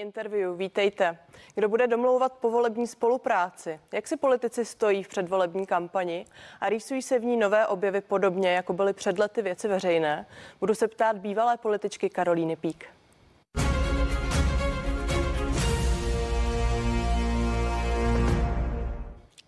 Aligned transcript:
Interview, 0.00 0.56
vítejte. 0.56 1.18
Kdo 1.54 1.68
bude 1.68 1.86
domlouvat 1.86 2.32
povolební 2.32 2.86
spolupráci? 2.86 3.80
Jak 3.92 4.08
si 4.08 4.16
politici 4.16 4.64
stojí 4.64 5.02
v 5.02 5.08
předvolební 5.08 5.66
kampani 5.66 6.26
a 6.60 6.68
rýsují 6.68 7.02
se 7.02 7.18
v 7.18 7.24
ní 7.24 7.36
nové 7.36 7.66
objevy 7.66 8.00
podobně, 8.00 8.50
jako 8.52 8.72
byly 8.72 8.92
před 8.92 9.18
lety 9.18 9.42
věci 9.42 9.68
veřejné? 9.68 10.26
Budu 10.60 10.74
se 10.74 10.88
ptát 10.88 11.16
bývalé 11.16 11.56
političky 11.56 12.10
Karolíny 12.10 12.56
Pík. 12.56 12.99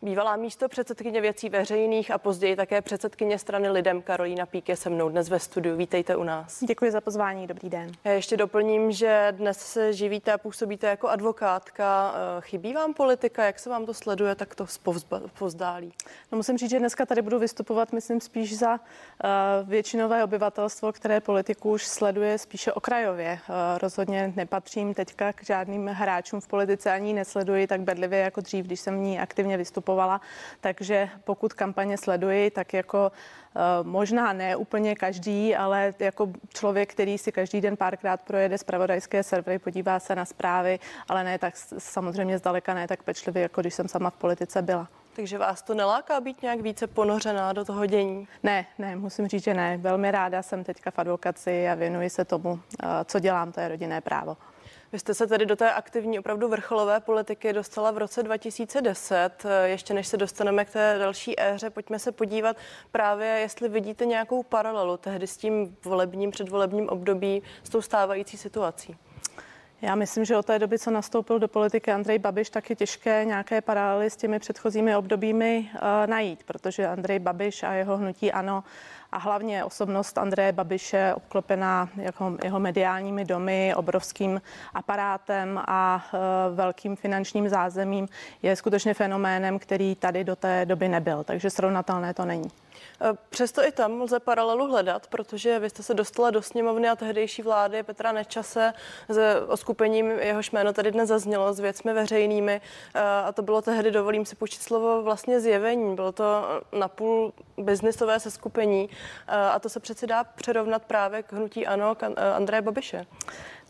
Bývalá 0.04 0.36
místo 0.36 0.68
předsedkyně 0.68 1.20
věcí 1.20 1.48
veřejných 1.48 2.10
a 2.10 2.18
později 2.18 2.56
také 2.56 2.82
předsedkyně 2.82 3.38
strany 3.38 3.70
Lidem 3.70 4.02
Karolína 4.02 4.46
Pík 4.46 4.68
je 4.68 4.76
se 4.76 4.90
mnou 4.90 5.08
dnes 5.08 5.28
ve 5.28 5.38
studiu. 5.38 5.76
Vítejte 5.76 6.16
u 6.16 6.24
nás. 6.24 6.64
Děkuji 6.64 6.90
za 6.90 7.00
pozvání, 7.00 7.46
dobrý 7.46 7.68
den. 7.70 7.92
Já 8.04 8.12
ještě 8.12 8.36
doplním, 8.36 8.92
že 8.92 9.28
dnes 9.30 9.58
se 9.58 9.92
živíte 9.92 10.32
a 10.32 10.38
působíte 10.38 10.86
jako 10.86 11.08
advokátka. 11.08 12.14
Eh, 12.14 12.40
chybí 12.40 12.72
vám 12.72 12.94
politika? 12.94 13.44
Jak 13.44 13.58
se 13.58 13.70
vám 13.70 13.86
to 13.86 13.94
sleduje 13.94 14.34
tak 14.34 14.54
to 14.54 14.66
pozdálí? 15.38 15.92
No 16.32 16.36
musím 16.36 16.58
říct, 16.58 16.70
že 16.70 16.78
dneska 16.78 17.06
tady 17.06 17.22
budu 17.22 17.38
vystupovat, 17.38 17.92
myslím, 17.92 18.20
spíš 18.20 18.58
za 18.58 18.72
uh, 18.72 18.78
většinové 19.68 20.24
obyvatelstvo, 20.24 20.92
které 20.92 21.20
politiku 21.20 21.70
už 21.70 21.86
sleduje 21.86 22.38
spíše 22.38 22.72
okrajově. 22.72 23.38
Uh, 23.48 23.54
rozhodně 23.78 24.32
nepatřím 24.36 24.94
teďka 24.94 25.32
k 25.32 25.44
žádným 25.44 25.86
hráčům 25.86 26.40
v 26.40 26.48
politice, 26.48 26.90
ani 26.90 27.12
nesleduji 27.12 27.66
tak 27.66 27.80
bedlivě 27.80 28.18
jako 28.18 28.40
dřív, 28.40 28.66
když 28.66 28.80
jsem 28.80 28.96
v 28.96 29.00
ní 29.00 29.18
aktivně 29.18 29.56
vystupovala 29.56 29.91
vystupovala, 29.92 30.20
takže 30.60 31.08
pokud 31.24 31.52
kampaně 31.52 31.96
sleduji, 31.98 32.50
tak 32.50 32.74
jako 32.74 33.12
eh, 33.12 33.60
možná 33.82 34.32
ne 34.32 34.56
úplně 34.56 34.94
každý, 34.94 35.56
ale 35.56 35.94
jako 35.98 36.32
člověk, 36.48 36.92
který 36.92 37.18
si 37.18 37.32
každý 37.32 37.60
den 37.60 37.76
párkrát 37.76 38.20
projede 38.20 38.58
zpravodajské 38.58 39.22
servery, 39.22 39.58
podívá 39.58 40.00
se 40.00 40.14
na 40.14 40.24
zprávy, 40.24 40.78
ale 41.08 41.24
ne 41.24 41.38
tak 41.38 41.54
samozřejmě 41.78 42.38
zdaleka 42.38 42.74
ne 42.74 42.88
tak 42.88 43.02
pečlivě, 43.02 43.42
jako 43.42 43.60
když 43.60 43.74
jsem 43.74 43.88
sama 43.88 44.10
v 44.10 44.16
politice 44.16 44.62
byla. 44.62 44.88
Takže 45.16 45.38
vás 45.38 45.62
to 45.62 45.74
neláká 45.74 46.20
být 46.20 46.42
nějak 46.42 46.60
více 46.60 46.86
ponořená 46.86 47.52
do 47.52 47.64
toho 47.64 47.86
dění? 47.86 48.28
Ne, 48.42 48.66
ne, 48.78 48.96
musím 48.96 49.28
říct, 49.28 49.44
že 49.44 49.54
ne. 49.54 49.76
Velmi 49.76 50.10
ráda 50.10 50.42
jsem 50.42 50.64
teďka 50.64 50.90
v 50.90 50.98
advokaci 50.98 51.68
a 51.68 51.74
věnuji 51.74 52.10
se 52.10 52.24
tomu, 52.24 52.60
eh, 52.82 52.86
co 53.04 53.18
dělám, 53.18 53.52
to 53.52 53.60
je 53.60 53.68
rodinné 53.68 54.00
právo. 54.00 54.36
Vy 54.92 54.98
jste 54.98 55.14
se 55.14 55.26
tedy 55.26 55.46
do 55.46 55.56
té 55.56 55.72
aktivní, 55.72 56.18
opravdu 56.18 56.48
vrcholové 56.48 57.00
politiky 57.00 57.52
dostala 57.52 57.90
v 57.90 57.98
roce 57.98 58.22
2010. 58.22 59.30
Ještě 59.64 59.94
než 59.94 60.06
se 60.06 60.16
dostaneme 60.16 60.64
k 60.64 60.70
té 60.70 60.96
další 60.98 61.40
éře, 61.40 61.70
pojďme 61.70 61.98
se 61.98 62.12
podívat 62.12 62.56
právě, 62.90 63.26
jestli 63.26 63.68
vidíte 63.68 64.06
nějakou 64.06 64.42
paralelu 64.42 64.96
tehdy 64.96 65.26
s 65.26 65.36
tím 65.36 65.76
volebním, 65.84 66.30
předvolebním 66.30 66.88
období, 66.88 67.42
s 67.62 67.68
tou 67.68 67.82
stávající 67.82 68.36
situací. 68.36 68.96
Já 69.82 69.94
myslím, 69.94 70.24
že 70.24 70.36
od 70.36 70.46
té 70.46 70.58
doby, 70.58 70.78
co 70.78 70.90
nastoupil 70.90 71.38
do 71.38 71.48
politiky 71.48 71.92
Andrej 71.92 72.18
Babiš, 72.18 72.50
tak 72.50 72.70
je 72.70 72.76
těžké 72.76 73.24
nějaké 73.24 73.60
paralely 73.60 74.10
s 74.10 74.16
těmi 74.16 74.38
předchozími 74.38 74.96
obdobími 74.96 75.70
uh, 75.74 75.80
najít, 76.06 76.44
protože 76.44 76.86
Andrej 76.86 77.18
Babiš 77.18 77.62
a 77.62 77.72
jeho 77.72 77.96
hnutí 77.96 78.32
ano 78.32 78.64
a 79.12 79.18
hlavně 79.18 79.64
osobnost 79.64 80.18
Andreje 80.18 80.52
Babiše 80.52 81.14
obklopená 81.14 81.88
jako 81.96 82.36
jeho 82.44 82.60
mediálními 82.60 83.24
domy, 83.24 83.74
obrovským 83.76 84.42
aparátem 84.74 85.60
a 85.66 86.04
uh, 86.12 86.20
velkým 86.56 86.96
finančním 86.96 87.48
zázemím 87.48 88.08
je 88.42 88.56
skutečně 88.56 88.94
fenoménem, 88.94 89.58
který 89.58 89.94
tady 89.94 90.24
do 90.24 90.36
té 90.36 90.66
doby 90.66 90.88
nebyl, 90.88 91.24
takže 91.24 91.50
srovnatelné 91.50 92.14
to 92.14 92.24
není. 92.24 92.50
Eh, 93.00 93.12
přesto 93.28 93.66
i 93.66 93.72
tam 93.72 94.00
lze 94.00 94.20
paralelu 94.20 94.70
hledat, 94.70 95.06
protože 95.06 95.58
vy 95.58 95.70
jste 95.70 95.82
se 95.82 95.94
dostala 95.94 96.30
do 96.30 96.42
sněmovny 96.42 96.88
a 96.88 96.96
tehdejší 96.96 97.42
vlády 97.42 97.82
Petra 97.82 98.12
Nečase 98.12 98.72
s 99.08 99.18
oskupením, 99.48 100.10
jehož 100.10 100.50
jméno 100.50 100.72
tady 100.72 100.90
dnes 100.90 101.08
zaznělo, 101.08 101.54
s 101.54 101.60
věcmi 101.60 101.92
veřejnými 101.92 102.60
eh, 102.94 103.00
a 103.00 103.32
to 103.32 103.42
bylo 103.42 103.62
tehdy, 103.62 103.90
dovolím 103.90 104.26
si 104.26 104.36
počít 104.36 104.62
slovo, 104.62 105.02
vlastně 105.02 105.40
zjevení. 105.40 105.94
Bylo 105.94 106.12
to 106.12 106.44
napůl 106.78 107.32
biznisové 107.58 108.20
seskupení 108.20 108.88
a 109.28 109.58
to 109.58 109.68
se 109.68 109.80
přeci 109.80 110.06
dá 110.06 110.24
přerovnat 110.24 110.82
právě 110.84 111.22
k 111.22 111.32
hnutí 111.32 111.66
ANO 111.66 111.94
k 111.94 112.02
Andreje 112.36 112.62
Babiše. 112.62 113.06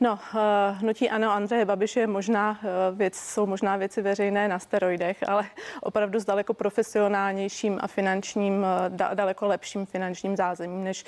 No, 0.00 0.12
uh, 0.12 0.40
hnutí 0.78 1.10
ano, 1.10 1.32
Andreje 1.32 1.64
Babiše 1.64 2.00
je 2.00 2.06
možná 2.06 2.50
uh, 2.50 2.98
věc, 2.98 3.16
jsou 3.16 3.46
možná 3.46 3.76
věci 3.76 4.02
veřejné 4.02 4.48
na 4.48 4.58
steroidech, 4.58 5.16
ale 5.28 5.44
opravdu 5.82 6.20
s 6.20 6.24
daleko 6.24 6.54
profesionálnějším 6.54 7.78
a 7.82 7.86
finančním, 7.86 8.66
da, 8.88 9.14
daleko 9.14 9.46
lepším 9.46 9.86
finančním 9.86 10.36
zázemím, 10.36 10.84
než 10.84 11.04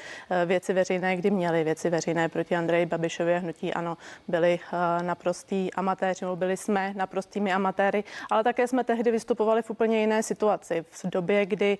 věci 0.46 0.72
veřejné, 0.72 1.16
kdy 1.16 1.30
měly 1.30 1.64
věci 1.64 1.90
veřejné 1.90 2.28
proti 2.28 2.56
Andreji 2.56 2.86
Babišovi 2.86 3.34
a 3.34 3.38
hnutí 3.38 3.74
ano, 3.74 3.96
byli 4.28 4.60
naprostý 5.02 5.74
amatéři, 5.74 6.26
byli 6.34 6.56
jsme 6.56 6.92
naprostými 6.96 7.52
amatéry, 7.52 8.04
ale 8.30 8.44
také 8.44 8.68
jsme 8.68 8.84
tehdy 8.84 9.10
vystupovali 9.10 9.62
v 9.62 9.70
úplně 9.70 10.00
jiné 10.00 10.22
situaci. 10.22 10.84
V 10.90 11.10
době, 11.10 11.46
kdy 11.46 11.78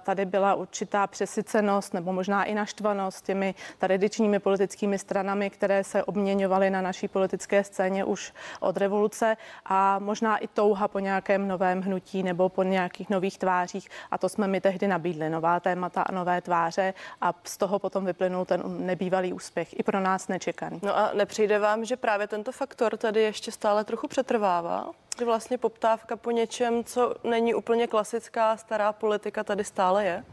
tady 0.00 0.24
byla 0.24 0.54
určitá 0.54 1.06
přesycenost 1.06 1.94
nebo 1.94 2.12
možná 2.12 2.44
i 2.44 2.54
naštvanost 2.54 3.24
těmi 3.24 3.54
tradičními 3.78 4.38
politickými 4.38 4.98
stranami, 4.98 5.50
které 5.50 5.84
se 5.84 6.04
obměňovaly 6.04 6.45
zmiňovali 6.46 6.70
na 6.70 6.80
naší 6.80 7.08
politické 7.08 7.64
scéně 7.64 8.04
už 8.04 8.32
od 8.60 8.76
revoluce 8.76 9.36
a 9.66 9.98
možná 9.98 10.36
i 10.36 10.48
touha 10.48 10.88
po 10.88 10.98
nějakém 10.98 11.48
novém 11.48 11.82
hnutí 11.82 12.22
nebo 12.22 12.48
po 12.48 12.62
nějakých 12.62 13.10
nových 13.10 13.38
tvářích. 13.38 13.88
A 14.10 14.18
to 14.18 14.28
jsme 14.28 14.46
mi 14.46 14.60
tehdy 14.60 14.88
nabídli, 14.88 15.30
nová 15.30 15.60
témata 15.60 16.02
a 16.02 16.12
nové 16.12 16.40
tváře 16.40 16.94
a 17.20 17.34
z 17.44 17.56
toho 17.56 17.78
potom 17.78 18.04
vyplynul 18.04 18.44
ten 18.44 18.62
nebývalý 18.86 19.32
úspěch, 19.32 19.78
i 19.78 19.82
pro 19.82 20.00
nás 20.00 20.28
nečekaný. 20.28 20.80
No 20.82 20.96
a 20.96 21.10
nepřijde 21.14 21.58
vám, 21.58 21.84
že 21.84 21.96
právě 21.96 22.28
tento 22.28 22.52
faktor 22.52 22.96
tady 22.96 23.22
ještě 23.22 23.52
stále 23.52 23.84
trochu 23.84 24.08
přetrvává? 24.08 24.90
Že 25.18 25.24
vlastně 25.24 25.58
poptávka 25.58 26.16
po 26.16 26.30
něčem, 26.30 26.84
co 26.84 27.14
není 27.24 27.54
úplně 27.54 27.86
klasická 27.86 28.56
stará 28.56 28.92
politika, 28.92 29.44
tady 29.44 29.64
stále 29.64 30.04
je? 30.04 30.24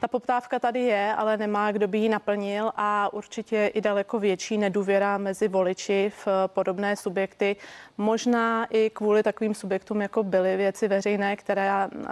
Ta 0.00 0.08
poptávka 0.08 0.58
tady 0.58 0.80
je, 0.80 1.14
ale 1.14 1.36
nemá 1.36 1.72
kdo 1.72 1.88
by 1.88 1.98
ji 1.98 2.08
naplnil 2.08 2.72
a 2.76 3.12
určitě 3.12 3.70
i 3.74 3.80
daleko 3.80 4.18
větší 4.18 4.58
nedůvěra 4.58 5.18
mezi 5.18 5.48
voliči 5.48 6.12
v 6.24 6.28
podobné 6.46 6.96
subjekty. 6.96 7.56
Možná 7.98 8.66
i 8.70 8.90
kvůli 8.90 9.22
takovým 9.22 9.54
subjektům, 9.54 10.00
jako 10.00 10.22
byly 10.22 10.56
věci 10.56 10.88
veřejné, 10.88 11.36
které 11.36 11.86
uh, 11.86 12.02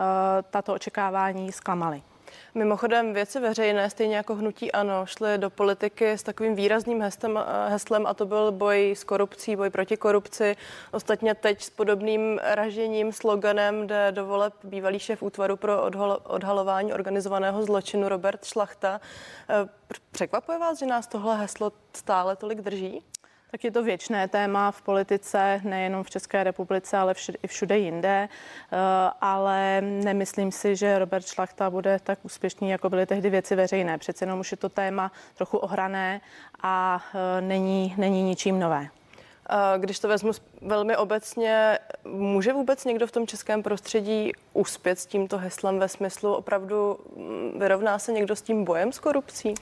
tato 0.50 0.74
očekávání 0.74 1.52
zklamaly. 1.52 2.02
Mimochodem 2.54 3.14
věci 3.14 3.41
veřejné, 3.41 3.91
stejně 3.91 4.16
jako 4.16 4.34
hnutí 4.34 4.72
ANO, 4.72 5.06
šly 5.06 5.38
do 5.38 5.50
politiky 5.50 6.10
s 6.10 6.22
takovým 6.22 6.54
výrazným 6.54 7.00
heslem, 7.02 7.38
heslem 7.69 8.06
a 8.06 8.14
to 8.14 8.26
byl 8.26 8.52
boj 8.52 8.94
s 8.97 9.04
korupcí, 9.04 9.56
boj 9.56 9.70
proti 9.70 9.97
korupci. 9.97 10.56
Ostatně 10.92 11.34
teď 11.34 11.62
s 11.62 11.70
podobným 11.70 12.41
ražením, 12.42 13.12
sloganem 13.12 13.86
jde 13.86 14.12
do 14.12 14.26
voleb 14.26 14.54
bývalý 14.64 14.98
šéf 14.98 15.22
útvaru 15.22 15.56
pro 15.56 15.82
odhalování 16.24 16.92
organizovaného 16.92 17.62
zločinu 17.62 18.08
Robert 18.08 18.44
Šlachta. 18.44 19.00
E, 19.50 19.68
překvapuje 20.10 20.58
vás, 20.58 20.78
že 20.78 20.86
nás 20.86 21.06
tohle 21.06 21.36
heslo 21.36 21.72
stále 21.94 22.36
tolik 22.36 22.60
drží? 22.60 23.03
Tak 23.50 23.64
je 23.64 23.70
to 23.70 23.82
věčné 23.82 24.28
téma 24.28 24.70
v 24.70 24.82
politice, 24.82 25.60
nejenom 25.64 26.02
v 26.02 26.10
České 26.10 26.44
republice, 26.44 26.96
ale 26.96 27.14
všude, 27.14 27.38
i 27.42 27.46
všude 27.46 27.78
jinde. 27.78 28.28
Eh, 28.28 28.76
ale 29.20 29.80
nemyslím 29.80 30.52
si, 30.52 30.76
že 30.76 30.98
Robert 30.98 31.26
Šlachta 31.26 31.70
bude 31.70 31.98
tak 32.04 32.18
úspěšný, 32.22 32.70
jako 32.70 32.90
byly 32.90 33.06
tehdy 33.06 33.30
věci 33.30 33.56
veřejné. 33.56 33.98
Přece 33.98 34.24
jenom 34.24 34.40
už 34.40 34.50
je 34.50 34.56
to 34.56 34.68
téma 34.68 35.12
trochu 35.34 35.58
ohrané 35.58 36.20
a 36.62 37.04
eh, 37.14 37.40
není, 37.40 37.94
není 37.98 38.22
ničím 38.22 38.60
nové. 38.60 38.88
Když 39.78 39.98
to 39.98 40.08
vezmu 40.08 40.32
velmi 40.62 40.96
obecně, 40.96 41.78
může 42.04 42.52
vůbec 42.52 42.84
někdo 42.84 43.06
v 43.06 43.12
tom 43.12 43.26
českém 43.26 43.62
prostředí 43.62 44.32
uspět 44.52 44.98
s 44.98 45.06
tímto 45.06 45.38
heslem 45.38 45.78
ve 45.78 45.88
smyslu 45.88 46.34
opravdu 46.34 46.98
mm, 47.16 47.58
vyrovná 47.58 47.98
se 47.98 48.12
někdo 48.12 48.36
s 48.36 48.42
tím 48.42 48.64
bojem 48.64 48.92
s 48.92 48.98
korupcí? 48.98 49.54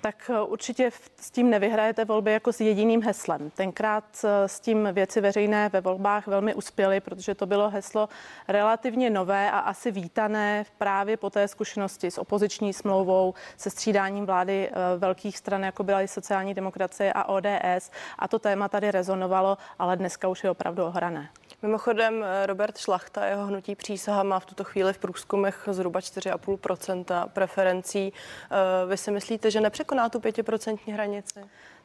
Tak 0.00 0.30
eh, 0.34 0.40
určitě 0.40 0.90
s 1.16 1.30
tím 1.30 1.50
nevyhrajete 1.50 2.04
volby 2.04 2.32
jako 2.32 2.52
s 2.52 2.60
jediným 2.60 3.02
heslem. 3.02 3.50
Tenkrát 3.50 4.04
eh, 4.24 4.48
s 4.48 4.60
tím 4.60 4.88
věci 4.92 5.20
veřejné 5.20 5.68
ve 5.68 5.80
volbách 5.80 6.26
velmi 6.26 6.54
uspěly, 6.54 7.00
protože 7.00 7.34
to 7.34 7.46
bylo 7.46 7.70
heslo 7.70 8.08
relativně 8.48 9.10
nové 9.10 9.50
a 9.50 9.58
asi 9.58 9.90
vítané 9.90 10.64
právě 10.78 11.16
po 11.16 11.30
té 11.30 11.48
zkušenosti 11.48 12.10
s 12.10 12.18
opoziční 12.18 12.72
smlouvou, 12.72 13.34
se 13.56 13.70
střídáním 13.70 14.26
vlády 14.26 14.68
eh, 14.68 14.98
velkých 14.98 15.38
stran, 15.38 15.64
jako 15.64 15.84
byla 15.84 16.02
i 16.02 16.08
sociální 16.08 16.54
demokracie 16.54 17.12
a 17.12 17.24
ODS. 17.24 17.90
A 18.18 18.28
to 18.28 18.38
téma 18.38 18.68
tady 18.68 18.90
rezonovalo, 18.90 19.58
ale 19.78 19.96
dneska 19.96 20.28
už 20.28 20.44
je 20.44 20.50
opravdu 20.50 20.84
ohrané. 20.84 21.28
Mimochodem 21.62 22.24
Robert 22.46 22.78
Šlachta, 22.78 23.26
jeho 23.26 23.46
hnutí 23.46 23.74
přísaha 23.74 24.22
má 24.22 24.40
v 24.40 24.46
tuto 24.46 24.64
chvíli 24.64 24.92
v 24.92 24.98
průzkumech 24.98 25.68
zhruba 25.70 26.00
4,5% 26.00 27.28
preferencí. 27.28 28.12
Vy 28.88 28.96
si 28.96 29.10
myslíte, 29.10 29.50
že 29.50 29.60
nepřekoná 29.60 30.08
tu 30.08 30.20
pětiprocentní 30.20 30.92
hranici? 30.92 31.40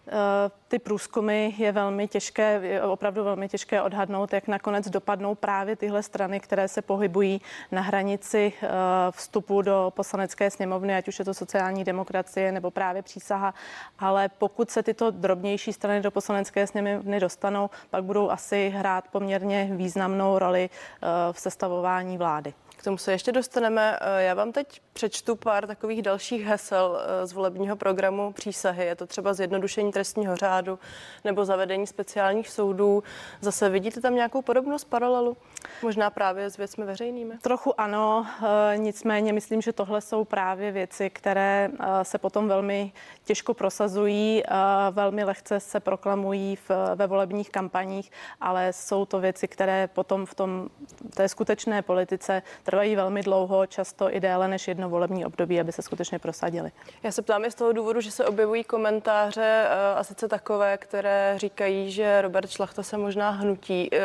Eh, 0.07 0.51
ty 0.67 0.79
průzkumy 0.79 1.53
je 1.57 1.71
velmi 1.71 2.07
těžké, 2.07 2.81
opravdu 2.81 3.23
velmi 3.23 3.49
těžké 3.49 3.81
odhadnout, 3.81 4.33
jak 4.33 4.47
nakonec 4.47 4.89
dopadnou 4.89 5.35
právě 5.35 5.75
tyhle 5.75 6.03
strany, 6.03 6.39
které 6.39 6.67
se 6.67 6.81
pohybují 6.81 7.41
na 7.71 7.81
hranici 7.81 8.53
eh, 8.61 8.67
vstupu 9.11 9.61
do 9.61 9.93
poslanecké 9.95 10.51
sněmovny, 10.51 10.95
ať 10.95 11.07
už 11.07 11.19
je 11.19 11.25
to 11.25 11.33
sociální 11.33 11.83
demokracie 11.83 12.51
nebo 12.51 12.71
právě 12.71 13.01
přísaha. 13.01 13.53
Ale 13.99 14.29
pokud 14.29 14.71
se 14.71 14.83
tyto 14.83 15.11
drobnější 15.11 15.73
strany 15.73 16.01
do 16.01 16.11
poslanecké 16.11 16.67
sněmovny 16.67 17.19
dostanou, 17.19 17.69
pak 17.89 18.03
budou 18.03 18.29
asi 18.29 18.69
hrát 18.69 19.07
poměrně 19.11 19.69
významnou 19.71 20.39
roli 20.39 20.69
eh, 20.69 21.07
v 21.31 21.39
sestavování 21.39 22.17
vlády 22.17 22.53
tomu 22.83 22.97
se 22.97 23.11
ještě 23.11 23.31
dostaneme. 23.31 23.97
Eh, 24.01 24.23
já 24.23 24.33
vám 24.33 24.51
teď 24.51 24.81
přečtu 24.93 25.35
pár 25.35 25.67
takových 25.67 26.01
dalších 26.01 26.45
hesel 26.45 26.99
eh, 27.01 27.27
z 27.27 27.33
volebního 27.33 27.75
programu 27.75 28.33
přísahy. 28.33 28.85
Je 28.85 28.95
to 28.95 29.07
třeba 29.07 29.33
zjednodušení 29.33 29.91
trestního 29.91 30.35
řádu 30.35 30.79
nebo 31.23 31.45
zavedení 31.45 31.87
speciálních 31.87 32.49
soudů. 32.49 33.03
Zase 33.41 33.69
vidíte 33.69 34.01
tam 34.01 34.15
nějakou 34.15 34.41
podobnost, 34.41 34.83
paralelu? 34.83 35.37
Možná 35.81 36.09
právě 36.09 36.49
s 36.49 36.57
věcmi 36.57 36.85
veřejnými? 36.85 37.37
Trochu 37.41 37.81
ano, 37.81 38.27
eh, 38.73 38.77
nicméně 38.77 39.33
myslím, 39.33 39.61
že 39.61 39.73
tohle 39.73 40.01
jsou 40.01 40.25
právě 40.25 40.71
věci, 40.71 41.09
které 41.09 41.69
se 42.03 42.17
potom 42.17 42.47
velmi 42.47 42.91
těžko 43.23 43.53
prosazují, 43.53 44.43
velmi 44.91 45.23
lehce 45.23 45.59
se 45.59 45.79
proklamují 45.79 46.55
v, 46.55 46.71
ve 46.95 47.07
volebních 47.07 47.49
kampaních, 47.49 48.11
ale 48.41 48.73
jsou 48.73 49.05
to 49.05 49.19
věci, 49.19 49.47
které 49.47 49.87
potom 49.87 50.25
v 50.25 50.35
tom 50.35 50.69
té 51.13 51.29
skutečné 51.29 51.81
politice 51.81 52.41
trvají 52.63 52.74
velmi 52.95 53.21
dlouho, 53.21 53.65
často 53.65 54.15
i 54.15 54.19
déle 54.19 54.47
než 54.47 54.67
jedno 54.67 54.89
volební 54.89 55.25
období, 55.25 55.59
aby 55.59 55.71
se 55.71 55.81
skutečně 55.81 56.19
prosadili. 56.19 56.71
Já 57.03 57.11
se 57.11 57.21
ptám 57.21 57.45
i 57.45 57.51
z 57.51 57.55
toho 57.55 57.71
důvodu, 57.71 58.01
že 58.01 58.11
se 58.11 58.25
objevují 58.25 58.63
komentáře 58.63 59.65
eh, 59.67 59.95
a 59.95 60.03
sice 60.03 60.27
takové, 60.27 60.77
které 60.77 61.33
říkají, 61.37 61.91
že 61.91 62.21
Robert 62.21 62.49
Šlachta 62.49 62.83
se 62.83 62.97
možná 62.97 63.29
hnutí, 63.29 63.89
eh, 63.93 63.99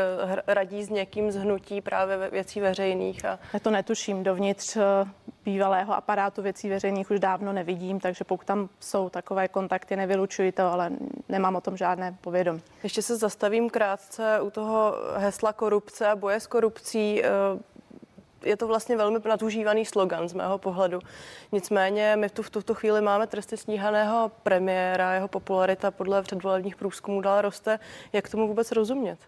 radí 0.46 0.84
s 0.84 0.90
někým 0.90 1.32
z 1.32 1.36
hnutí 1.36 1.80
právě 1.80 2.30
věcí 2.30 2.60
veřejných. 2.60 3.24
A... 3.24 3.38
Já 3.52 3.60
to 3.60 3.70
netuším. 3.70 4.22
Dovnitř 4.22 4.76
eh, 4.76 4.82
bývalého 5.44 5.94
aparátu 5.94 6.42
věcí 6.42 6.68
veřejných 6.68 7.10
už 7.10 7.20
dávno 7.20 7.52
nevidím, 7.52 8.00
takže 8.00 8.24
pokud 8.24 8.46
tam 8.46 8.68
jsou 8.80 9.08
takové 9.08 9.48
kontakty, 9.48 9.96
nevylučuji 9.96 10.52
to, 10.52 10.72
ale 10.72 10.90
nemám 11.28 11.56
o 11.56 11.60
tom 11.60 11.76
žádné 11.76 12.16
povědomí. 12.20 12.62
Ještě 12.82 13.02
se 13.02 13.16
zastavím 13.16 13.70
krátce 13.70 14.40
u 14.40 14.50
toho 14.50 14.94
hesla 15.16 15.52
korupce 15.52 16.06
a 16.06 16.16
boje 16.16 16.40
s 16.40 16.46
korupcí 16.46 17.22
je 18.44 18.56
to 18.56 18.66
vlastně 18.66 18.96
velmi 18.96 19.18
nadužívaný 19.28 19.86
slogan 19.86 20.28
z 20.28 20.32
mého 20.32 20.58
pohledu. 20.58 21.00
Nicméně 21.52 22.16
my 22.16 22.30
tu, 22.30 22.42
v 22.42 22.50
tuto 22.50 22.74
chvíli 22.74 23.00
máme 23.00 23.26
tresty 23.26 23.56
sníhaného 23.56 24.30
premiéra, 24.42 25.14
jeho 25.14 25.28
popularita 25.28 25.90
podle 25.90 26.22
předvolebních 26.22 26.76
průzkumů 26.76 27.20
dál 27.20 27.42
roste. 27.42 27.78
Jak 28.12 28.28
tomu 28.28 28.48
vůbec 28.48 28.72
rozumět? 28.72 29.18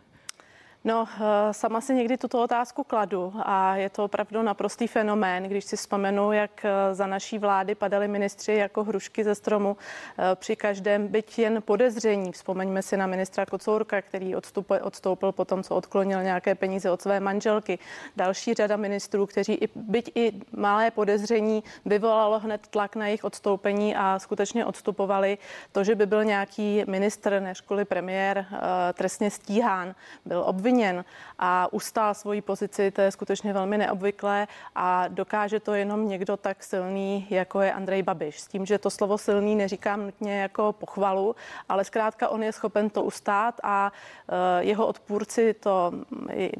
No, 0.84 1.08
eh, 1.20 1.54
sama 1.54 1.80
si 1.80 1.94
někdy 1.94 2.16
tuto 2.16 2.42
otázku 2.42 2.84
kladu 2.84 3.32
a 3.36 3.76
je 3.76 3.90
to 3.90 4.04
opravdu 4.04 4.42
naprostý 4.42 4.86
fenomén, 4.86 5.42
když 5.42 5.64
si 5.64 5.76
vzpomenu, 5.76 6.32
jak 6.32 6.64
eh, 6.64 6.94
za 6.94 7.06
naší 7.06 7.38
vlády 7.38 7.74
padaly 7.74 8.08
ministři 8.08 8.52
jako 8.52 8.84
hrušky 8.84 9.24
ze 9.24 9.34
stromu 9.34 9.76
eh, 10.18 10.22
při 10.34 10.56
každém, 10.56 11.08
byť 11.08 11.38
jen 11.38 11.62
podezření. 11.62 12.32
Vzpomeňme 12.32 12.82
si 12.82 12.96
na 12.96 13.06
ministra 13.06 13.46
Kocourka, 13.46 14.02
který 14.02 14.36
odstup, 14.36 14.70
odstoupil 14.82 15.32
po 15.32 15.44
tom, 15.44 15.62
co 15.62 15.76
odklonil 15.76 16.22
nějaké 16.22 16.54
peníze 16.54 16.90
od 16.90 17.02
své 17.02 17.20
manželky. 17.20 17.78
Další 18.16 18.54
řada 18.54 18.76
ministrů, 18.76 19.26
kteří 19.26 19.54
i, 19.54 19.68
byť 19.74 20.12
i 20.14 20.32
malé 20.56 20.90
podezření 20.90 21.64
vyvolalo 21.84 22.38
hned 22.38 22.66
tlak 22.66 22.96
na 22.96 23.06
jejich 23.06 23.24
odstoupení 23.24 23.96
a 23.96 24.18
skutečně 24.18 24.66
odstupovali. 24.66 25.38
To, 25.72 25.84
že 25.84 25.94
by 25.94 26.06
byl 26.06 26.24
nějaký 26.24 26.84
ministr, 26.86 27.40
než 27.40 27.62
premiér, 27.84 28.46
trestně 28.94 29.30
stíhán, 29.30 29.94
byl 30.24 30.42
obviněn 30.46 30.71
obviněn 30.72 31.04
a 31.38 31.72
ustál 31.72 32.14
svoji 32.14 32.40
pozici, 32.40 32.90
to 32.90 33.00
je 33.00 33.10
skutečně 33.10 33.52
velmi 33.52 33.78
neobvyklé 33.78 34.48
a 34.74 35.08
dokáže 35.08 35.60
to 35.60 35.74
jenom 35.74 36.08
někdo 36.08 36.36
tak 36.36 36.64
silný, 36.64 37.26
jako 37.30 37.60
je 37.60 37.72
Andrej 37.72 38.02
Babiš. 38.02 38.40
S 38.40 38.46
tím, 38.46 38.66
že 38.66 38.78
to 38.78 38.90
slovo 38.90 39.18
silný 39.18 39.56
neříkám 39.56 40.02
nutně 40.02 40.40
jako 40.40 40.72
pochvalu, 40.72 41.36
ale 41.68 41.84
zkrátka 41.84 42.28
on 42.28 42.42
je 42.42 42.52
schopen 42.52 42.90
to 42.90 43.02
ustát 43.02 43.60
a 43.62 43.92
eh, 43.92 44.64
jeho 44.64 44.86
odpůrci 44.86 45.54
to, 45.54 45.92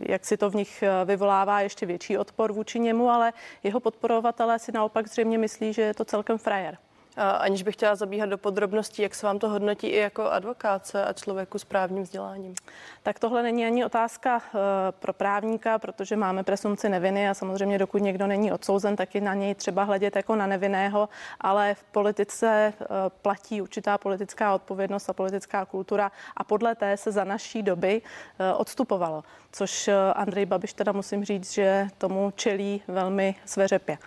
jak 0.08 0.24
si 0.24 0.36
to 0.36 0.50
v 0.50 0.54
nich 0.54 0.82
eh, 0.82 1.04
vyvolává 1.04 1.60
ještě 1.60 1.86
větší 1.86 2.18
odpor 2.18 2.52
vůči 2.52 2.80
němu, 2.80 3.08
ale 3.08 3.32
jeho 3.62 3.80
podporovatelé 3.80 4.58
si 4.58 4.72
naopak 4.72 5.08
zřejmě 5.08 5.38
myslí, 5.38 5.72
že 5.72 5.82
je 5.82 5.94
to 5.94 6.04
celkem 6.04 6.38
frajer. 6.38 6.78
Aniž 7.16 7.62
bych 7.62 7.74
chtěla 7.74 7.94
zabíhat 7.94 8.26
do 8.26 8.38
podrobností, 8.38 9.02
jak 9.02 9.14
se 9.14 9.26
vám 9.26 9.38
to 9.38 9.48
hodnotí 9.48 9.86
i 9.86 9.96
jako 9.96 10.30
advokáce 10.30 11.04
a 11.04 11.12
člověku 11.12 11.58
s 11.58 11.64
právním 11.64 12.02
vzděláním? 12.02 12.54
Tak 13.02 13.18
tohle 13.18 13.42
není 13.42 13.66
ani 13.66 13.84
otázka 13.84 14.42
eh, 14.46 14.58
pro 14.92 15.12
právníka, 15.12 15.78
protože 15.78 16.16
máme 16.16 16.44
presumci 16.44 16.88
neviny 16.88 17.28
a 17.28 17.34
samozřejmě 17.34 17.78
dokud 17.78 17.98
někdo 17.98 18.26
není 18.26 18.52
odsouzen, 18.52 18.96
taky 18.96 19.20
na 19.20 19.34
něj 19.34 19.54
třeba 19.54 19.84
hledět 19.84 20.16
jako 20.16 20.36
na 20.36 20.46
nevinného, 20.46 21.08
ale 21.40 21.74
v 21.74 21.82
politice 21.82 22.72
eh, 22.80 22.86
platí 23.22 23.62
určitá 23.62 23.98
politická 23.98 24.54
odpovědnost 24.54 25.08
a 25.08 25.12
politická 25.12 25.64
kultura 25.64 26.12
a 26.36 26.44
podle 26.44 26.74
té 26.74 26.96
se 26.96 27.12
za 27.12 27.24
naší 27.24 27.62
doby 27.62 28.02
eh, 28.38 28.54
odstupovalo, 28.54 29.24
což 29.52 29.90
Andrej 30.14 30.46
Babiš 30.46 30.72
teda 30.72 30.92
musím 30.92 31.24
říct, 31.24 31.52
že 31.52 31.88
tomu 31.98 32.32
čelí 32.36 32.82
velmi 32.88 33.34
sveřepě. 33.44 33.98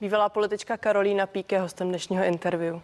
Bývalá 0.00 0.28
politička 0.28 0.76
Karolína 0.76 1.26
Pík 1.26 1.52
je 1.52 1.60
hostem 1.60 1.88
dnešního 1.88 2.24
interview. 2.24 2.78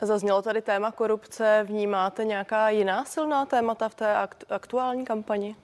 Zaznělo 0.00 0.42
tady 0.42 0.62
téma 0.62 0.90
korupce. 0.92 1.64
Vnímáte 1.68 2.24
nějaká 2.24 2.68
jiná 2.70 3.04
silná 3.04 3.46
témata 3.46 3.88
v 3.88 3.94
té 3.94 4.16
aktuální 4.48 5.04
kampani? 5.04 5.56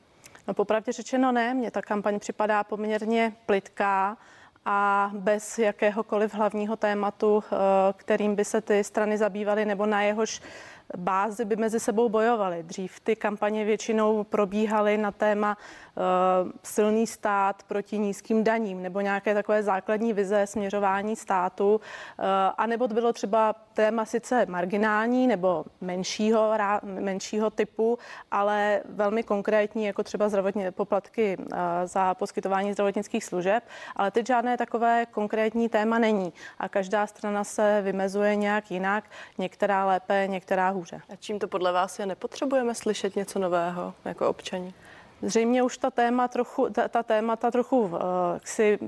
No 0.49 0.55
popravdě 0.55 0.93
řečeno 0.93 1.33
ne, 1.33 1.55
mně 1.55 1.71
ta 1.71 1.83
kampaň 1.83 2.19
připadá 2.19 2.65
poměrně 2.65 3.33
plitká 3.47 4.17
a 4.65 5.11
bez 5.15 5.59
jakéhokoliv 5.59 6.35
hlavního 6.35 6.77
tématu, 6.77 7.45
eh, 7.45 7.57
kterým 7.97 8.35
by 8.37 8.45
se 8.45 8.61
ty 8.61 8.85
strany 8.85 9.19
zabývaly 9.19 9.65
nebo 9.65 9.87
na 9.87 10.03
jehož 10.03 10.41
bázi 10.97 11.45
by 11.45 11.57
mezi 11.57 11.81
sebou 11.81 12.09
bojovali. 12.09 12.63
Dřív 12.63 13.01
ty 13.01 13.17
kampaně 13.17 13.65
většinou 13.65 14.25
probíhaly 14.25 14.99
na 14.99 15.13
téma 15.13 15.57
uh, 15.95 16.03
silný 16.63 17.07
stát 17.07 17.63
proti 17.63 17.99
nízkým 17.99 18.45
daním 18.45 18.83
nebo 18.83 19.01
nějaké 19.01 19.35
takové 19.35 19.63
základní 19.63 20.13
vize 20.13 20.47
směřování 20.47 21.17
státu, 21.17 21.75
uh, 21.75 22.25
a 22.59 22.67
nebo 22.67 22.89
to 22.89 22.95
bylo 22.95 23.13
třeba 23.13 23.55
téma 23.75 24.05
sice 24.05 24.47
marginální 24.47 25.27
nebo 25.27 25.65
menšího, 25.81 26.53
menšího 26.83 27.51
typu, 27.51 27.99
ale 28.31 28.83
velmi 28.89 29.23
konkrétní, 29.23 29.85
jako 29.85 30.03
třeba 30.03 30.29
zdravotní 30.29 30.71
poplatky 30.71 31.37
uh, 31.39 31.47
za 31.85 32.15
poskytování 32.15 32.73
zdravotnických 32.73 33.25
služeb, 33.25 33.65
ale 33.97 34.11
teď 34.11 34.27
žádné 34.27 34.57
takové 34.57 35.07
konkrétní 35.07 35.69
téma 35.69 35.99
není 35.99 36.33
a 36.59 36.69
každá 36.69 37.07
strana 37.07 37.45
se 37.45 37.81
vymezuje 37.83 38.37
nějak 38.37 38.71
jinak, 38.71 39.05
některá 39.39 39.85
lépe, 39.85 40.25
některá 40.27 40.71
hůře. 40.79 41.01
A 41.09 41.17
čím 41.17 41.39
to 41.39 41.49
podle 41.49 41.73
vás 41.73 41.99
je? 41.99 42.07
Nepotřebujeme 42.07 42.75
slyšet 42.75 43.17
něco 43.17 43.39
nového 43.39 43.95
jako 44.05 44.29
občani? 44.29 44.75
Zřejmě 45.23 45.63
už 45.63 45.79
ta 45.79 45.91
téma 45.91 46.29
trochu, 46.29 46.71
ta, 46.71 46.89
ta 46.89 47.03
témata 47.03 47.51
trochu 47.51 47.81
uh, 47.81 47.99
si 48.45 48.79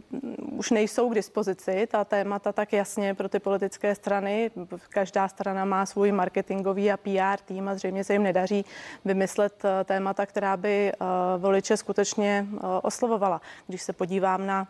už 0.53 0.71
nejsou 0.71 1.11
k 1.11 1.15
dispozici. 1.15 1.87
Ta 1.91 2.05
témata 2.05 2.53
tak 2.53 2.73
jasně 2.73 3.15
pro 3.15 3.29
ty 3.29 3.39
politické 3.39 3.95
strany. 3.95 4.51
Každá 4.89 5.29
strana 5.29 5.65
má 5.65 5.87
svůj 5.87 6.13
marketingový 6.13 6.93
a 6.93 6.97
PR 6.97 7.43
tým 7.45 7.69
a 7.69 7.75
zřejmě 7.75 8.05
se 8.05 8.13
jim 8.13 8.23
nedaří 8.23 8.65
vymyslet 9.05 9.65
uh, 9.65 9.71
témata, 9.85 10.27
která 10.27 10.57
by 10.57 10.93
uh, 11.01 11.07
voliče 11.43 11.77
skutečně 11.77 12.47
uh, 12.53 12.59
oslovovala. 12.83 13.41
Když 13.67 13.83
se 13.83 13.93
podívám 13.93 14.47
na 14.47 14.69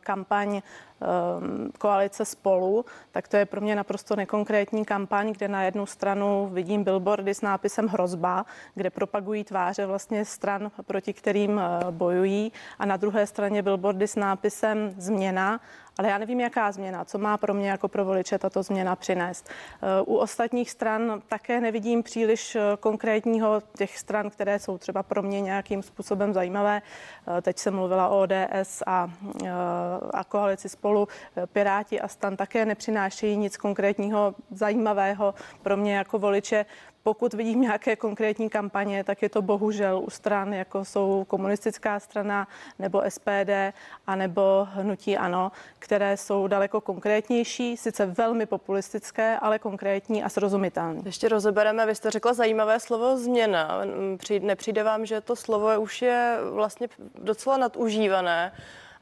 kampaň 0.00 0.62
Ehm, 1.02 1.70
koalice 1.78 2.24
spolu, 2.24 2.84
tak 3.10 3.28
to 3.28 3.36
je 3.36 3.46
pro 3.46 3.60
mě 3.60 3.76
naprosto 3.76 4.16
nekonkrétní 4.16 4.84
kampaň, 4.84 5.32
kde 5.32 5.48
na 5.48 5.62
jednu 5.62 5.86
stranu 5.86 6.50
vidím 6.52 6.84
billboardy 6.84 7.34
s 7.34 7.40
nápisem 7.40 7.88
hrozba, 7.88 8.46
kde 8.74 8.90
propagují 8.90 9.44
tváře 9.44 9.86
vlastně 9.86 10.24
stran, 10.24 10.70
proti 10.86 11.12
kterým 11.12 11.58
eh, 11.58 11.90
bojují 11.90 12.52
a 12.78 12.86
na 12.86 12.96
druhé 12.96 13.26
straně 13.26 13.62
billboardy 13.62 14.08
s 14.08 14.16
nápisem 14.16 14.94
změna, 14.98 15.60
ale 15.98 16.08
já 16.08 16.18
nevím, 16.18 16.40
jaká 16.40 16.72
změna, 16.72 17.04
co 17.04 17.18
má 17.18 17.36
pro 17.36 17.54
mě 17.54 17.70
jako 17.70 17.88
pro 17.88 18.04
voliče 18.04 18.38
tato 18.38 18.62
změna 18.62 18.96
přinést. 18.96 19.48
Eh, 19.48 20.02
u 20.02 20.14
ostatních 20.14 20.70
stran 20.70 21.22
také 21.28 21.60
nevidím 21.60 22.02
příliš 22.02 22.56
eh, 22.56 22.60
konkrétního 22.80 23.62
těch 23.76 23.98
stran, 23.98 24.30
které 24.30 24.58
jsou 24.58 24.78
třeba 24.78 25.02
pro 25.02 25.22
mě 25.22 25.40
nějakým 25.40 25.82
způsobem 25.82 26.32
zajímavé. 26.32 26.82
Teď 27.42 27.58
jsem 27.58 27.74
mluvila 27.74 28.08
o 28.08 28.22
ODS 28.22 28.82
a, 28.86 29.10
a 30.14 30.24
koalici 30.24 30.68
spolu 30.68 31.08
Piráti 31.52 32.00
a 32.00 32.08
stan 32.08 32.36
také 32.36 32.64
nepřinášejí 32.64 33.36
nic 33.36 33.56
konkrétního 33.56 34.34
zajímavého 34.50 35.34
pro 35.62 35.76
mě 35.76 35.96
jako 35.96 36.18
voliče. 36.18 36.66
Pokud 37.02 37.34
vidím 37.34 37.60
nějaké 37.60 37.96
konkrétní 37.96 38.50
kampaně, 38.50 39.04
tak 39.04 39.22
je 39.22 39.28
to 39.28 39.42
bohužel 39.42 40.02
u 40.06 40.10
stran, 40.10 40.54
jako 40.54 40.84
jsou 40.84 41.24
komunistická 41.28 42.00
strana 42.00 42.48
nebo 42.78 43.02
SPD 43.08 43.50
a 44.06 44.16
nebo 44.16 44.68
hnutí 44.70 45.16
ANO, 45.16 45.52
které 45.78 46.16
jsou 46.16 46.46
daleko 46.46 46.80
konkrétnější, 46.80 47.76
sice 47.76 48.06
velmi 48.06 48.46
populistické, 48.46 49.38
ale 49.38 49.58
konkrétní 49.58 50.24
a 50.24 50.28
srozumitelné. 50.28 51.02
Ještě 51.04 51.28
rozebereme, 51.28 51.86
vy 51.86 51.94
jste 51.94 52.10
řekla 52.10 52.32
zajímavé 52.32 52.80
slovo 52.80 53.16
změna. 53.16 53.80
Nepřijde 54.40 54.82
vám, 54.82 55.06
že 55.06 55.20
to 55.20 55.36
slovo 55.36 55.80
už 55.80 56.02
je 56.02 56.38
vlastně 56.50 56.88
docela 57.18 57.56
nadužívané 57.56 58.52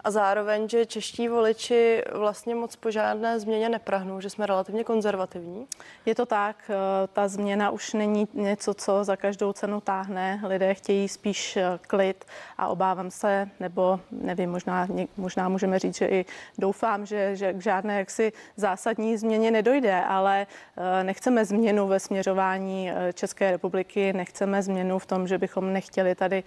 a 0.05 0.11
zároveň, 0.11 0.69
že 0.69 0.87
čeští 0.87 1.29
voliči 1.29 2.03
vlastně 2.13 2.55
moc 2.55 2.77
po 2.77 2.91
žádné 2.91 3.41
změně 3.41 3.69
neprahnou, 3.69 4.21
že 4.21 4.31
jsme 4.31 4.47
relativně 4.47 4.85
konzervativní? 4.85 5.67
Je 6.07 6.15
to 6.15 6.27
tak, 6.27 6.57
eh, 6.71 6.75
ta 7.13 7.29
změna 7.29 7.71
už 7.71 7.93
není 7.93 8.29
něco, 8.35 8.75
co 8.75 9.05
za 9.05 9.17
každou 9.17 9.53
cenu 9.53 9.81
táhne. 9.81 10.41
Lidé 10.47 10.75
chtějí 10.75 11.09
spíš 11.09 11.57
eh, 11.57 11.79
klid 11.87 12.25
a 12.59 12.69
obávám 12.69 13.11
se, 13.11 13.49
nebo 13.61 14.01
nevím, 14.11 14.51
možná, 14.51 14.89
možná 15.17 15.49
můžeme 15.49 15.79
říct, 15.79 15.97
že 15.97 16.07
i 16.07 16.25
doufám, 16.59 17.07
že, 17.07 17.37
že 17.37 17.53
k 17.53 17.63
žádné 17.63 17.99
jaksi 17.99 18.33
zásadní 18.57 19.17
změně 19.17 19.51
nedojde, 19.51 20.03
ale 20.05 20.47
eh, 20.77 21.05
nechceme 21.05 21.45
změnu 21.45 21.89
ve 21.89 22.01
směřování 22.01 22.91
České 23.15 23.51
republiky, 23.51 24.13
nechceme 24.13 24.63
změnu 24.63 24.99
v 24.99 25.07
tom, 25.07 25.27
že 25.27 25.39
bychom 25.39 25.73
nechtěli 25.73 26.15
tady 26.15 26.45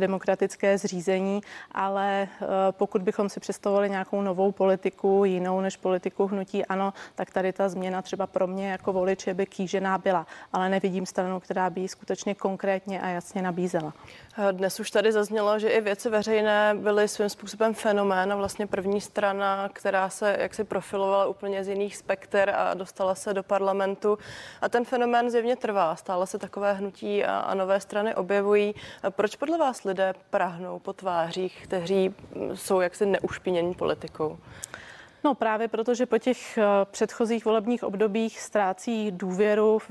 demokratické 0.00 0.78
zřízení, 0.78 1.40
ale 1.72 2.28
pokud 2.70 2.89
pokud 2.90 3.02
bychom 3.02 3.28
si 3.28 3.40
představovali 3.40 3.90
nějakou 3.90 4.22
novou 4.22 4.52
politiku, 4.52 5.24
jinou 5.24 5.60
než 5.60 5.76
politiku 5.76 6.26
hnutí 6.26 6.66
ano, 6.66 6.92
tak 7.14 7.30
tady 7.30 7.52
ta 7.52 7.68
změna 7.68 8.02
třeba 8.02 8.26
pro 8.26 8.46
mě 8.46 8.70
jako 8.70 8.92
voliče 8.92 9.34
by 9.34 9.46
kýžená 9.46 9.98
byla, 9.98 10.26
ale 10.52 10.68
nevidím 10.68 11.06
stranu, 11.06 11.40
která 11.40 11.70
by 11.70 11.80
ji 11.80 11.88
skutečně 11.88 12.34
konkrétně 12.34 13.00
a 13.00 13.08
jasně 13.08 13.42
nabízela. 13.42 13.92
Dnes 14.52 14.80
už 14.80 14.90
tady 14.90 15.12
zaznělo, 15.12 15.58
že 15.58 15.68
i 15.68 15.80
věci 15.80 16.10
veřejné 16.10 16.74
byly 16.74 17.08
svým 17.08 17.28
způsobem 17.28 17.74
fenomén 17.74 18.32
a 18.32 18.36
vlastně 18.36 18.66
první 18.66 19.00
strana, 19.00 19.68
která 19.72 20.08
se 20.08 20.36
jaksi 20.40 20.64
profilovala 20.64 21.26
úplně 21.26 21.64
z 21.64 21.68
jiných 21.68 21.96
spekter 21.96 22.50
a 22.56 22.74
dostala 22.74 23.14
se 23.14 23.34
do 23.34 23.42
parlamentu. 23.42 24.18
A 24.60 24.68
ten 24.68 24.84
fenomén 24.84 25.30
zjevně 25.30 25.56
trvá. 25.56 25.96
Stále 25.96 26.26
se 26.26 26.38
takové 26.38 26.72
hnutí 26.72 27.24
a, 27.24 27.38
a 27.38 27.54
nové 27.54 27.80
strany 27.80 28.14
objevují. 28.14 28.74
Proč 29.10 29.36
podle 29.36 29.58
vás 29.58 29.84
lidé 29.84 30.14
prahnou 30.30 30.78
po 30.78 30.92
tvářích, 30.92 31.60
kteří 31.62 32.14
jsou 32.54 32.79
jaksi 32.80 33.06
neušpinění 33.06 33.74
politikou? 33.74 34.38
No 35.24 35.34
právě 35.34 35.68
protože 35.68 36.06
po 36.06 36.18
těch 36.18 36.58
eh, 36.58 36.64
předchozích 36.90 37.44
volebních 37.44 37.84
obdobích 37.84 38.40
ztrácí 38.40 39.10
důvěru 39.10 39.78
v, 39.78 39.90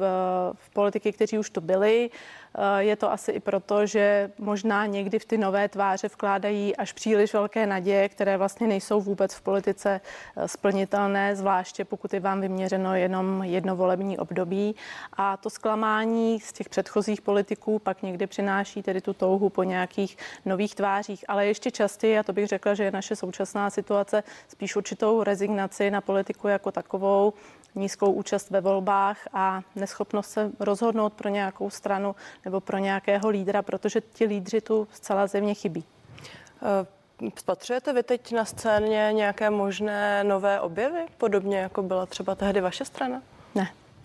v 0.53 0.69
politiky, 0.69 1.12
kteří 1.12 1.39
už 1.39 1.50
to 1.50 1.62
byli. 1.62 2.10
Eh, 2.56 2.84
je 2.84 2.96
to 2.96 3.12
asi 3.12 3.32
i 3.32 3.39
proto, 3.39 3.86
že 3.86 4.32
možná 4.38 4.86
někdy 4.86 5.20
v 5.20 5.25
ty 5.25 5.38
nové 5.38 5.70
tváře 5.70 6.08
vkládají 6.08 6.75
až 6.75 6.94
příliš 6.94 7.34
velké 7.34 7.65
naděje, 7.65 8.10
které 8.10 8.38
vlastně 8.38 8.68
nejsou 8.68 9.01
vůbec 9.01 9.34
v 9.34 9.41
politice 9.41 10.01
eh, 10.38 10.48
splnitelné, 10.48 11.36
zvláště 11.36 11.86
pokud 11.86 12.13
je 12.13 12.20
vám 12.20 12.41
vyměřeno 12.41 12.96
jenom 12.96 13.44
jedno 13.44 13.75
volební 13.75 14.18
období. 14.18 14.75
A 15.13 15.38
to 15.38 15.50
zklamání 15.50 16.39
z 16.39 16.53
těch 16.53 16.70
předchozích 16.70 17.22
politiků 17.22 17.79
pak 17.79 18.03
někdy 18.03 18.27
přináší 18.27 18.84
tedy 18.84 19.01
tu 19.01 19.13
touhu 19.13 19.50
po 19.50 19.63
nějakých 19.63 20.18
nových 20.46 20.75
tvářích. 20.75 21.25
Ale 21.27 21.48
ještě 21.48 21.72
častěji, 21.72 22.20
a 22.20 22.24
to 22.24 22.34
bych 22.34 22.48
řekla, 22.48 22.74
že 22.74 22.84
je 22.84 22.91
naše 22.91 23.15
současná 23.15 23.70
situace 23.70 24.24
spíš 24.48 24.75
určitou 24.75 25.24
rezignaci 25.24 25.91
na 25.91 26.01
politiku 26.01 26.48
jako 26.48 26.72
takovou, 26.72 27.34
nízkou 27.75 28.11
účast 28.11 28.49
ve 28.49 28.61
volbách 28.61 29.17
a 29.33 29.61
neschopnost 29.75 30.29
se 30.29 30.51
rozhodnout 30.59 31.13
pro 31.13 31.29
nějakou 31.29 31.69
stranu 31.69 32.15
nebo 32.45 32.59
pro 32.59 32.77
nějakého 32.77 33.29
lídra, 33.29 33.61
protože 33.61 34.01
ti 34.01 34.25
lídři 34.25 34.61
tu 34.61 34.88
zcela 34.91 35.27
země 35.27 35.53
chybí. 35.53 35.83
Eh, 36.61 37.31
spatřujete 37.39 37.93
vy 37.93 38.03
teď 38.03 38.31
na 38.31 38.45
scéně 38.45 39.09
nějaké 39.13 39.49
možné 39.49 40.23
nové 40.23 40.59
objevy, 40.59 41.05
podobně 41.17 41.57
jako 41.57 41.83
byla 41.83 42.05
třeba 42.05 42.35
tehdy 42.35 42.61
vaše 42.61 42.85
strana? 42.85 43.21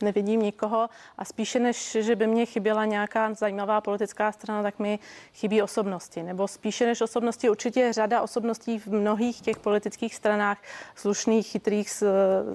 Ne 0.03 0.15
nevidím 0.15 0.43
nikoho 0.43 0.89
a 1.19 1.25
spíše 1.25 1.59
než, 1.59 1.97
že 2.01 2.17
by 2.17 2.27
mě 2.27 2.47
chyběla 2.47 2.85
nějaká 2.85 3.35
zajímavá 3.35 3.81
politická 3.81 4.33
strana, 4.33 4.63
tak 4.63 4.79
mi 4.79 4.99
chybí 5.35 5.63
osobnosti. 5.63 6.23
Nebo 6.23 6.49
spíše 6.49 6.87
než 6.87 7.01
osobnosti, 7.01 7.51
určitě 7.51 7.81
je 7.81 7.93
řada 7.93 8.23
osobností 8.23 8.79
v 8.79 8.87
mnohých 8.87 9.41
těch 9.41 9.59
politických 9.59 10.15
stranách, 10.15 10.59
slušných, 10.95 11.47
chytrých, 11.47 12.03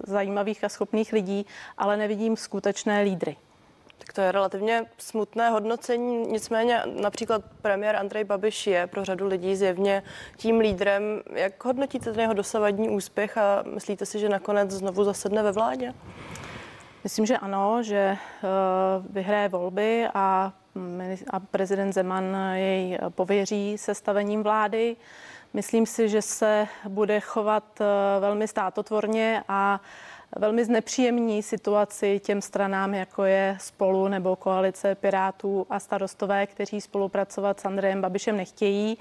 zajímavých 0.04 0.64
a 0.64 0.70
schopných 0.70 1.14
lidí, 1.14 1.46
ale 1.78 1.98
nevidím 1.98 2.38
skutečné 2.38 3.02
lídry. 3.02 3.36
Tak 3.98 4.14
to 4.14 4.22
je 4.22 4.32
relativně 4.32 4.86
smutné 4.98 5.50
hodnocení. 5.50 6.28
Nicméně 6.28 6.84
například 7.02 7.42
premiér 7.62 7.96
Andrej 7.96 8.24
Babiš 8.24 8.68
je 8.68 8.88
pro 8.88 9.06
řadu 9.06 9.28
lidí 9.28 9.56
zjevně 9.56 10.04
tím 10.38 10.60
lídrem. 10.60 11.22
Jak 11.34 11.66
hodnotíte 11.66 12.12
ten 12.12 12.22
jeho 12.22 12.34
dosavadní 12.34 12.90
úspěch 12.90 13.38
a 13.38 13.64
myslíte 13.74 14.06
si, 14.06 14.20
že 14.20 14.30
nakonec 14.30 14.72
znovu 14.72 15.04
zasedne 15.04 15.44
ve 15.44 15.52
vládě? 15.52 15.94
Myslím, 17.04 17.26
že 17.26 17.38
ano, 17.38 17.84
že 17.84 17.98
eh, 17.98 18.18
vyhraje 19.10 19.50
volby 19.50 20.08
a, 20.14 20.54
a 21.30 21.40
prezident 21.40 21.94
Zeman 21.94 22.38
jej 22.54 22.98
pověří 23.10 23.78
sestavením 23.78 24.44
vlády. 24.44 24.96
Myslím 25.54 25.86
si, 25.86 26.10
že 26.10 26.22
se 26.22 26.68
bude 26.88 27.20
chovat 27.20 27.82
eh, 27.82 27.86
velmi 28.20 28.48
státotvorně 28.48 29.44
a 29.48 29.82
velmi 30.36 30.66
znepříjemní 30.66 31.44
situaci 31.44 32.22
těm 32.24 32.42
stranám, 32.42 32.94
jako 32.94 33.24
je 33.24 33.58
spolu 33.60 34.08
nebo 34.08 34.36
koalice 34.36 34.96
Pirátů 34.96 35.68
a 35.70 35.80
starostové, 35.80 36.48
kteří 36.48 36.82
spolupracovat 36.82 37.60
s 37.60 37.66
Andrejem 37.66 38.02
Babišem 38.02 38.38
nechtějí, 38.38 38.98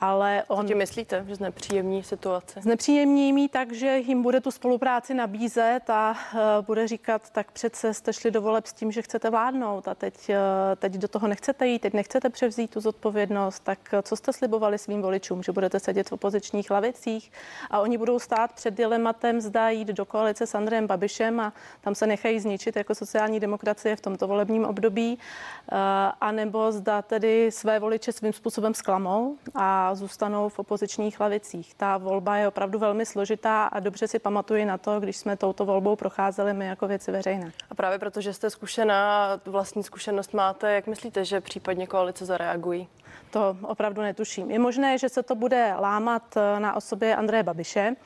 ale 0.00 0.44
on... 0.48 0.68
Co 0.68 0.76
myslíte, 0.76 1.24
že 1.28 1.34
znepříjemní 1.34 2.02
situace? 2.02 2.60
Znepříjemní 2.60 3.32
mi 3.32 3.48
tak, 3.48 3.72
že 3.72 3.98
jim 3.98 4.22
bude 4.22 4.40
tu 4.40 4.50
spolupráci 4.50 5.14
nabízet 5.14 5.90
a 5.90 6.10
uh, 6.10 6.40
bude 6.66 6.88
říkat, 6.88 7.30
tak 7.30 7.50
přece 7.52 7.94
jste 7.94 8.12
šli 8.12 8.30
do 8.30 8.42
voleb 8.42 8.66
s 8.66 8.72
tím, 8.72 8.92
že 8.92 9.02
chcete 9.02 9.30
vládnout 9.30 9.88
a 9.88 9.94
teď, 9.94 10.14
uh, 10.28 10.34
teď 10.76 10.92
do 10.92 11.08
toho 11.08 11.28
nechcete 11.28 11.66
jít, 11.66 11.78
teď 11.78 11.92
nechcete 11.92 12.30
převzít 12.30 12.70
tu 12.70 12.80
zodpovědnost, 12.80 13.60
tak 13.60 13.78
uh, 13.92 14.00
co 14.02 14.16
jste 14.16 14.32
slibovali 14.32 14.78
svým 14.78 15.02
voličům, 15.02 15.42
že 15.42 15.52
budete 15.52 15.80
sedět 15.80 16.08
v 16.08 16.12
opozičních 16.12 16.70
lavicích 16.70 17.32
a 17.70 17.80
oni 17.80 17.98
budou 17.98 18.18
stát 18.18 18.52
před 18.52 18.74
dilematem, 18.74 19.40
zda 19.40 19.68
jít 19.68 19.88
do 19.88 20.04
koalice 20.04 20.46
s 20.46 20.54
Andrejem 20.54 20.71
Andrejem 20.72 20.86
Babišem 20.86 21.40
a 21.40 21.52
tam 21.80 21.94
se 21.94 22.06
nechají 22.06 22.40
zničit 22.40 22.76
jako 22.76 22.94
sociální 22.94 23.40
demokracie 23.40 23.96
v 23.96 24.00
tomto 24.00 24.26
volebním 24.26 24.64
období, 24.64 25.18
eh, 25.18 25.76
a 26.20 26.32
nebo 26.32 26.72
zda 26.72 27.02
tedy 27.02 27.50
své 27.52 27.78
voliče 27.78 28.12
svým 28.12 28.32
způsobem 28.32 28.74
sklamou 28.74 29.36
a 29.54 29.94
zůstanou 29.94 30.48
v 30.48 30.58
opozičních 30.58 31.20
lavicích. 31.20 31.74
Ta 31.74 31.98
volba 31.98 32.36
je 32.36 32.48
opravdu 32.48 32.78
velmi 32.78 33.06
složitá 33.06 33.64
a 33.66 33.80
dobře 33.80 34.08
si 34.08 34.18
pamatuji 34.18 34.64
na 34.64 34.78
to, 34.78 35.00
když 35.00 35.16
jsme 35.16 35.36
touto 35.36 35.64
volbou 35.64 35.96
procházeli 35.96 36.54
my 36.54 36.66
jako 36.66 36.88
věci 36.88 37.12
veřejné. 37.12 37.52
A 37.70 37.74
právě 37.74 37.98
protože 37.98 38.32
jste 38.32 38.50
zkušená, 38.50 39.28
vlastní 39.44 39.82
zkušenost 39.82 40.34
máte, 40.34 40.72
jak 40.72 40.86
myslíte, 40.86 41.24
že 41.24 41.40
případně 41.40 41.86
koalice 41.86 42.24
zareagují? 42.24 42.88
To 43.30 43.56
opravdu 43.62 44.02
netuším. 44.02 44.50
Je 44.50 44.58
možné, 44.58 44.98
že 44.98 45.08
se 45.08 45.22
to 45.22 45.34
bude 45.34 45.74
lámat 45.78 46.36
eh, 46.36 46.60
na 46.60 46.76
osobě 46.76 47.16
Andreje 47.16 47.42
Babiše. 47.42 47.96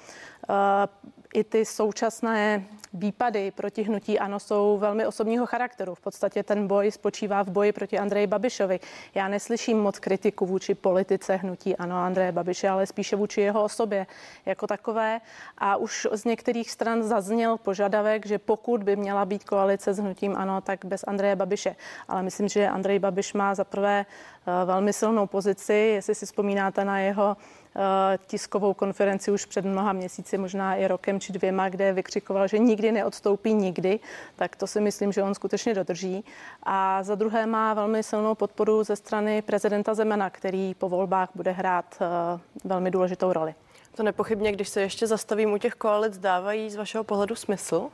I 1.37 1.45
ty 1.45 1.65
současné 1.65 2.65
výpady 2.93 3.51
proti 3.51 3.83
hnutí 3.83 4.19
ANO 4.19 4.41
jsou 4.41 4.79
velmi 4.79 5.07
osobního 5.07 5.47
charakteru. 5.47 5.95
V 5.95 6.01
podstatě 6.01 6.43
ten 6.43 6.67
boj 6.67 6.91
spočívá 6.91 7.43
v 7.43 7.49
boji 7.49 7.73
proti 7.73 7.99
Andreji 7.99 8.27
Babišovi. 8.27 8.81
Já 9.15 9.29
neslyším 9.29 9.79
moc 9.79 9.99
kritiku 9.99 10.47
vůči 10.47 10.75
politice 10.75 11.37
hnutí 11.37 11.77
ANO 11.77 11.97
Andreje 11.97 12.33
Babiše, 12.33 12.69
ale 12.69 12.87
spíše 12.87 13.17
vůči 13.17 13.41
jeho 13.41 13.65
osobě 13.65 14.07
jako 14.47 14.67
takové. 14.67 15.21
A 15.59 15.77
už 15.77 16.07
z 16.13 16.25
některých 16.25 16.71
stran 16.71 17.03
zazněl 17.03 17.57
požadavek, 17.57 18.27
že 18.27 18.39
pokud 18.39 18.83
by 18.83 18.97
měla 18.97 19.25
být 19.25 19.45
koalice 19.45 19.95
s 19.95 19.99
hnutím 19.99 20.37
ANO, 20.37 20.61
tak 20.61 20.85
bez 20.85 21.05
Andreje 21.07 21.37
Babiše. 21.37 21.77
Ale 22.09 22.23
myslím, 22.23 22.49
že 22.49 22.69
Andrej 22.69 22.99
Babiš 22.99 23.33
má 23.33 23.55
za 23.55 23.65
prvé 23.65 24.07
eh, 24.07 24.65
velmi 24.65 24.93
silnou 24.93 25.27
pozici. 25.27 25.75
Jestli 25.75 26.15
si 26.15 26.27
vzpomínáte 26.27 26.85
na 26.85 26.99
jeho 26.99 27.37
Eh, 27.37 27.66
tiskovou 28.27 28.75
konferenci 28.75 29.31
už 29.31 29.45
před 29.45 29.65
mnoha 29.65 29.93
měsíci, 29.93 30.39
možná 30.39 30.75
i 30.75 30.87
rokem 30.87 31.21
či 31.21 31.33
dvěma, 31.33 31.69
kde 31.69 31.93
vykřikoval, 31.93 32.49
že 32.49 32.59
nikdy 32.59 32.93
neodstoupí 32.93 33.55
nikdy, 33.55 34.01
tak 34.37 34.57
to 34.57 34.67
si 34.67 34.81
myslím, 34.81 35.13
že 35.13 35.23
on 35.23 35.35
skutečně 35.35 35.75
dodrží. 35.75 36.25
A 36.63 37.03
za 37.03 37.15
druhé 37.15 37.47
má 37.47 37.75
velmi 37.75 38.03
silnou 38.03 38.35
podporu 38.35 38.85
ze 38.85 38.97
strany 38.97 39.43
prezidenta 39.43 39.95
Zemena, 39.95 40.31
který 40.31 40.75
po 40.75 40.89
volbách 40.89 41.29
bude 41.35 41.51
hrát 41.51 41.99
eh, 42.01 42.41
velmi 42.65 42.91
důležitou 42.91 43.33
roli. 43.33 43.55
To 43.95 44.03
nepochybně, 44.03 44.53
když 44.53 44.69
se 44.69 44.81
ještě 44.81 45.07
zastavím 45.07 45.53
u 45.53 45.59
těch 45.59 45.75
koalic, 45.75 46.19
dávají 46.19 46.71
z 46.71 46.77
vašeho 46.77 47.05
pohledu 47.05 47.35
smysl? 47.35 47.91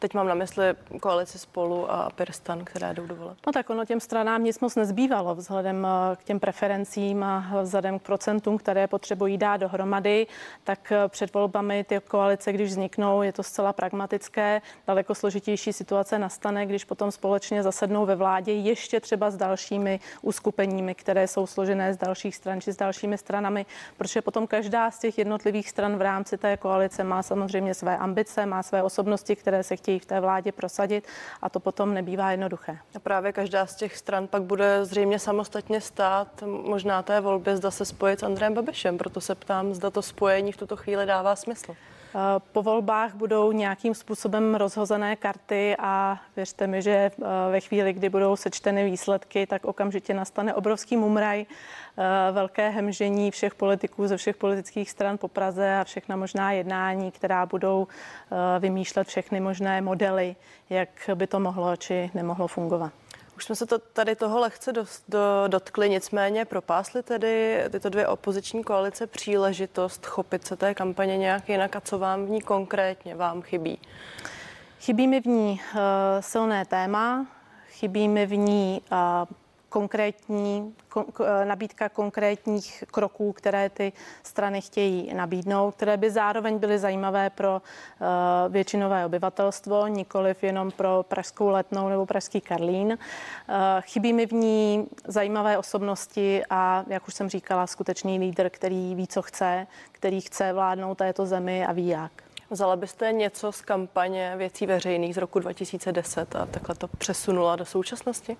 Teď 0.00 0.14
mám 0.14 0.28
na 0.28 0.34
mysli 0.34 0.64
koalici 1.00 1.38
spolu 1.38 1.90
a 1.90 2.10
Pirstan, 2.10 2.64
které 2.64 2.94
jdou 2.94 3.06
dovolit. 3.06 3.38
No 3.46 3.52
tak 3.52 3.70
ono 3.70 3.84
těm 3.84 4.00
stranám 4.00 4.44
nic 4.44 4.60
moc 4.60 4.76
nezbývalo 4.76 5.34
vzhledem 5.34 5.86
eh, 5.86 6.16
k 6.16 6.24
těm 6.24 6.40
preferencím 6.40 7.22
a 7.22 7.62
vzhledem 7.62 7.98
k 7.98 8.02
procentům, 8.02 8.58
které 8.58 8.86
potřebují 8.86 9.38
dát 9.38 9.56
dohromady, 9.56 10.26
tak 10.64 10.92
eh, 10.92 11.08
před 11.08 11.34
volbami 11.34 11.84
ty 11.84 12.00
koalice, 12.08 12.52
když 12.52 12.70
vzniknou, 12.70 13.22
je 13.22 13.32
to 13.32 13.42
zcela 13.42 13.72
pragmatické. 13.72 14.62
Daleko 14.86 15.14
složitější 15.14 15.72
situace 15.72 16.18
nastane, 16.18 16.66
když 16.66 16.84
potom 16.84 17.10
společně 17.10 17.62
zasednou 17.62 18.06
ve 18.06 18.16
vládě 18.16 18.52
ještě 18.52 19.00
třeba 19.00 19.30
s 19.30 19.36
dalšími 19.36 20.00
uskupeními, 20.22 20.94
které 20.94 21.28
jsou 21.28 21.46
složené 21.46 21.94
z 21.94 21.96
dalších 21.96 22.36
stran 22.36 22.60
či 22.60 22.72
s 22.72 22.76
dalšími 22.76 23.18
stranami, 23.18 23.66
protože 23.96 24.22
potom 24.22 24.46
každá 24.46 24.90
z 24.90 24.98
těch 24.98 25.18
jednotlivých 25.18 25.70
stran 25.70 25.96
v 25.96 26.02
rámci 26.02 26.38
té 26.38 26.56
koalice 26.56 27.04
má 27.04 27.22
samozřejmě 27.22 27.74
své 27.74 27.98
ambice, 27.98 28.46
má 28.46 28.62
své 28.62 28.82
osobnosti, 28.82 29.36
které 29.36 29.62
se 29.62 29.76
chtějí 29.76 29.87
v 29.88 30.06
té 30.06 30.20
vládě 30.20 30.52
prosadit 30.52 31.06
a 31.42 31.48
to 31.48 31.60
potom 31.60 31.94
nebývá 31.94 32.30
jednoduché. 32.30 32.78
A 32.94 32.98
právě 32.98 33.32
každá 33.32 33.66
z 33.66 33.76
těch 33.76 33.96
stran 33.96 34.26
pak 34.26 34.42
bude 34.42 34.84
zřejmě 34.84 35.18
samostatně 35.18 35.80
stát 35.80 36.42
možná 36.46 37.02
té 37.02 37.20
volbě, 37.20 37.56
zda 37.56 37.70
se 37.70 37.84
spojit 37.84 38.20
s 38.20 38.22
Andrejem 38.22 38.54
Babišem, 38.54 38.98
proto 38.98 39.20
se 39.20 39.34
ptám, 39.34 39.74
zda 39.74 39.90
to 39.90 40.02
spojení 40.02 40.52
v 40.52 40.56
tuto 40.56 40.76
chvíli 40.76 41.06
dává 41.06 41.36
smysl. 41.36 41.76
Eh, 42.14 42.40
po 42.52 42.62
volbách 42.62 43.14
budou 43.14 43.52
nějakým 43.52 43.94
způsobem 43.94 44.54
rozhozené 44.54 45.16
karty 45.16 45.76
a 45.78 46.20
věřte 46.36 46.66
mi, 46.66 46.82
že 46.82 46.90
eh, 46.90 47.24
ve 47.50 47.60
chvíli, 47.60 47.92
kdy 47.92 48.08
budou 48.08 48.36
sečteny 48.36 48.84
výsledky, 48.84 49.46
tak 49.46 49.64
okamžitě 49.64 50.14
nastane 50.14 50.54
obrovský 50.54 50.96
mumraj, 50.96 51.46
eh, 51.46 52.32
velké 52.32 52.68
hemžení 52.68 53.30
všech 53.30 53.54
politiků 53.54 54.06
ze 54.06 54.16
všech 54.16 54.36
politických 54.36 54.90
stran 54.90 55.18
po 55.18 55.28
Praze 55.28 55.76
a 55.76 55.84
všechna 55.84 56.16
možná 56.16 56.52
jednání, 56.52 57.10
která 57.10 57.46
budou 57.46 57.86
vymýšlet 58.58 59.08
všechny 59.08 59.40
možné 59.40 59.80
modely, 59.80 60.36
jak 60.70 60.88
by 61.14 61.26
to 61.26 61.40
mohlo 61.40 61.76
či 61.76 62.10
nemohlo 62.14 62.48
fungovat. 62.48 62.92
Už 63.38 63.44
jsme 63.44 63.56
se 63.56 63.66
to 63.66 63.78
tady 63.78 64.16
toho 64.16 64.40
lehce 64.40 64.72
do, 64.72 64.84
do, 65.08 65.44
dotkli, 65.48 65.90
nicméně 65.90 66.44
propásly 66.44 67.02
tedy 67.02 67.64
tyto 67.70 67.88
dvě 67.88 68.08
opoziční 68.08 68.64
koalice 68.64 69.06
příležitost 69.06 70.06
chopit 70.06 70.46
se 70.46 70.56
té 70.56 70.74
kampaně 70.74 71.16
nějak 71.16 71.48
jinak 71.48 71.76
a 71.76 71.80
co 71.80 71.98
vám 71.98 72.26
v 72.26 72.30
ní 72.30 72.40
konkrétně 72.40 73.14
vám 73.14 73.42
chybí? 73.42 73.78
Chybí 74.80 75.06
mi 75.06 75.20
v 75.20 75.26
ní 75.26 75.60
uh, 75.74 75.80
silné 76.20 76.64
téma, 76.64 77.26
chybí 77.68 78.08
mi 78.08 78.26
v 78.26 78.36
ní 78.36 78.82
uh, 78.92 78.98
konkrétní 79.68 80.74
kon, 80.88 81.04
eh, 81.20 81.44
nabídka 81.44 81.88
konkrétních 81.88 82.84
kroků, 82.90 83.32
které 83.32 83.70
ty 83.70 83.92
strany 84.22 84.60
chtějí 84.60 85.14
nabídnout, 85.14 85.74
které 85.74 85.96
by 85.96 86.10
zároveň 86.10 86.58
byly 86.58 86.78
zajímavé 86.78 87.30
pro 87.30 87.62
uh, 88.00 88.52
většinové 88.52 89.06
obyvatelstvo, 89.06 89.86
nikoliv 89.86 90.44
jenom 90.44 90.70
pro 90.70 91.04
pražskou 91.08 91.48
letnou 91.48 91.88
nebo 91.88 92.06
pražský 92.06 92.40
Karlín. 92.40 92.86
Uh, 92.88 93.54
chybí 93.80 94.12
mi 94.12 94.26
v 94.26 94.32
ní 94.32 94.88
zajímavé 95.06 95.58
osobnosti 95.58 96.42
a, 96.50 96.84
jak 96.86 97.08
už 97.08 97.14
jsem 97.14 97.28
říkala, 97.28 97.66
skutečný 97.66 98.18
lídr, 98.18 98.50
který 98.50 98.94
ví, 98.94 99.06
co 99.06 99.22
chce, 99.22 99.66
který 99.92 100.20
chce 100.20 100.52
vládnout 100.52 100.94
této 100.94 101.26
zemi 101.26 101.66
a 101.66 101.72
ví 101.72 101.88
jak. 101.88 102.12
Vzala 102.50 102.76
byste 102.76 103.12
něco 103.12 103.52
z 103.52 103.60
kampaně 103.60 104.34
věcí 104.36 104.66
veřejných 104.66 105.14
z 105.14 105.18
roku 105.18 105.38
2010 105.38 106.36
a 106.36 106.46
takhle 106.46 106.74
to 106.74 106.88
přesunula 106.88 107.56
do 107.56 107.64
současnosti? 107.64 108.36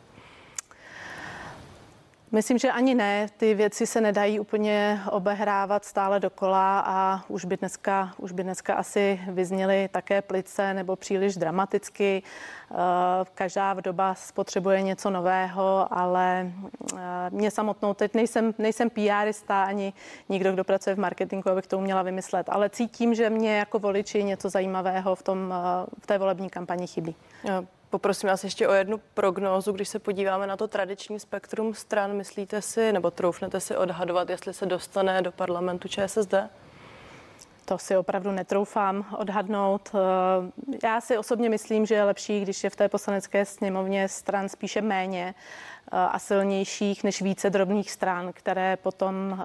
Myslím, 2.32 2.58
že 2.58 2.72
ani 2.72 2.94
ne. 2.94 3.26
Ty 3.36 3.54
věci 3.54 3.86
se 3.86 4.00
nedají 4.00 4.40
úplně 4.40 5.00
obehrávat 5.10 5.84
stále 5.84 6.20
dokola 6.20 6.80
a 6.86 7.24
už 7.28 7.44
by 7.44 7.56
dneska, 7.56 8.14
už 8.18 8.32
by 8.32 8.42
dneska 8.42 8.74
asi 8.74 9.20
vyzněly 9.28 9.88
také 9.92 10.22
plice 10.22 10.74
nebo 10.74 10.96
příliš 10.96 11.36
dramaticky. 11.36 12.22
Eh, 12.70 12.74
každá 13.34 13.74
doba 13.74 14.14
spotřebuje 14.14 14.82
něco 14.82 15.10
nového, 15.10 15.88
ale 15.90 16.52
eh, 16.96 16.98
mě 17.30 17.50
samotnou 17.50 17.94
teď 17.94 18.14
nejsem, 18.14 18.54
nejsem 18.58 18.90
PRista 18.90 19.64
ani 19.64 19.92
nikdo, 20.28 20.52
kdo 20.52 20.64
pracuje 20.64 20.96
v 20.96 20.98
marketingu, 20.98 21.50
abych 21.50 21.66
to 21.66 21.78
uměla 21.78 22.02
vymyslet, 22.02 22.48
ale 22.48 22.70
cítím, 22.70 23.14
že 23.14 23.30
mě 23.30 23.56
jako 23.56 23.78
voliči 23.78 24.24
něco 24.24 24.50
zajímavého 24.50 25.14
v, 25.14 25.22
tom, 25.22 25.54
eh, 25.54 25.86
v 26.00 26.06
té 26.06 26.18
volební 26.18 26.50
kampani 26.50 26.86
chybí. 26.86 27.14
Poprosím 27.90 28.28
vás 28.28 28.44
ještě 28.44 28.68
o 28.68 28.72
jednu 28.72 29.00
prognózu, 29.14 29.72
když 29.72 29.88
se 29.88 29.98
podíváme 29.98 30.46
na 30.46 30.56
to 30.56 30.68
tradiční 30.68 31.20
spektrum 31.20 31.74
stran, 31.74 32.16
myslíte 32.16 32.62
si, 32.62 32.92
nebo 32.92 33.10
troufnete 33.10 33.60
si 33.60 33.76
odhadovat, 33.76 34.30
jestli 34.30 34.54
se 34.54 34.66
dostane 34.66 35.22
do 35.22 35.32
parlamentu 35.32 35.88
ČSSD? 35.88 36.34
To 37.64 37.78
si 37.78 37.96
opravdu 37.96 38.32
netroufám 38.32 39.06
odhadnout. 39.18 39.92
Já 40.84 41.00
si 41.00 41.18
osobně 41.18 41.48
myslím, 41.48 41.86
že 41.86 41.94
je 41.94 42.04
lepší, 42.04 42.40
když 42.40 42.64
je 42.64 42.70
v 42.70 42.76
té 42.76 42.88
poslanecké 42.88 43.44
sněmovně 43.44 44.08
stran 44.08 44.48
spíše 44.48 44.82
méně 44.82 45.34
a 45.92 46.18
silnějších 46.18 47.04
než 47.04 47.22
více 47.22 47.50
drobných 47.50 47.90
stran, 47.90 48.32
které 48.32 48.76
potom 48.76 49.14
eh, 49.40 49.44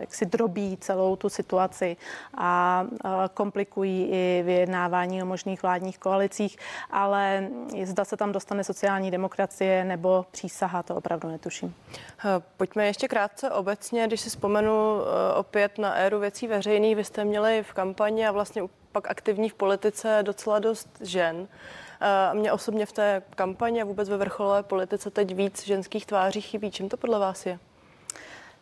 jaksi 0.00 0.26
drobí 0.26 0.76
celou 0.80 1.16
tu 1.16 1.28
situaci 1.28 1.96
a 2.34 2.84
eh, 3.04 3.08
komplikují 3.34 4.08
i 4.10 4.42
vyjednávání 4.46 5.22
o 5.22 5.26
možných 5.26 5.62
vládních 5.62 5.98
koalicích, 5.98 6.56
ale 6.90 7.48
zda 7.84 8.04
se 8.04 8.16
tam 8.16 8.32
dostane 8.32 8.64
sociální 8.64 9.10
demokracie 9.10 9.84
nebo 9.84 10.26
přísaha, 10.30 10.82
to 10.82 10.94
opravdu 10.94 11.28
netuším. 11.28 11.74
Eh, 11.94 12.42
pojďme 12.56 12.86
ještě 12.86 13.08
krátce 13.08 13.50
obecně, 13.50 14.06
když 14.06 14.20
si 14.20 14.30
vzpomenu 14.30 14.72
opět 15.36 15.78
na 15.78 15.94
éru 15.94 16.18
věcí 16.18 16.46
veřejných, 16.46 16.96
vy 16.96 17.04
jste 17.04 17.24
měli 17.24 17.62
v 17.62 17.72
kampani 17.72 18.26
a 18.26 18.32
vlastně 18.32 18.62
pak 18.92 19.10
aktivní 19.10 19.48
v 19.48 19.54
politice 19.54 20.18
docela 20.22 20.58
dost 20.58 20.88
žen. 21.00 21.48
A 22.02 22.32
mě 22.32 22.52
osobně 22.52 22.86
v 22.86 22.92
té 22.92 23.22
kampani 23.34 23.82
a 23.82 23.84
vůbec 23.84 24.08
ve 24.08 24.16
vrcholové 24.16 24.62
politice 24.62 25.10
teď 25.10 25.34
víc 25.34 25.66
ženských 25.66 26.06
tváří 26.06 26.40
chybí. 26.40 26.70
Čím 26.70 26.88
to 26.88 26.96
podle 26.96 27.18
vás 27.18 27.46
je? 27.46 27.58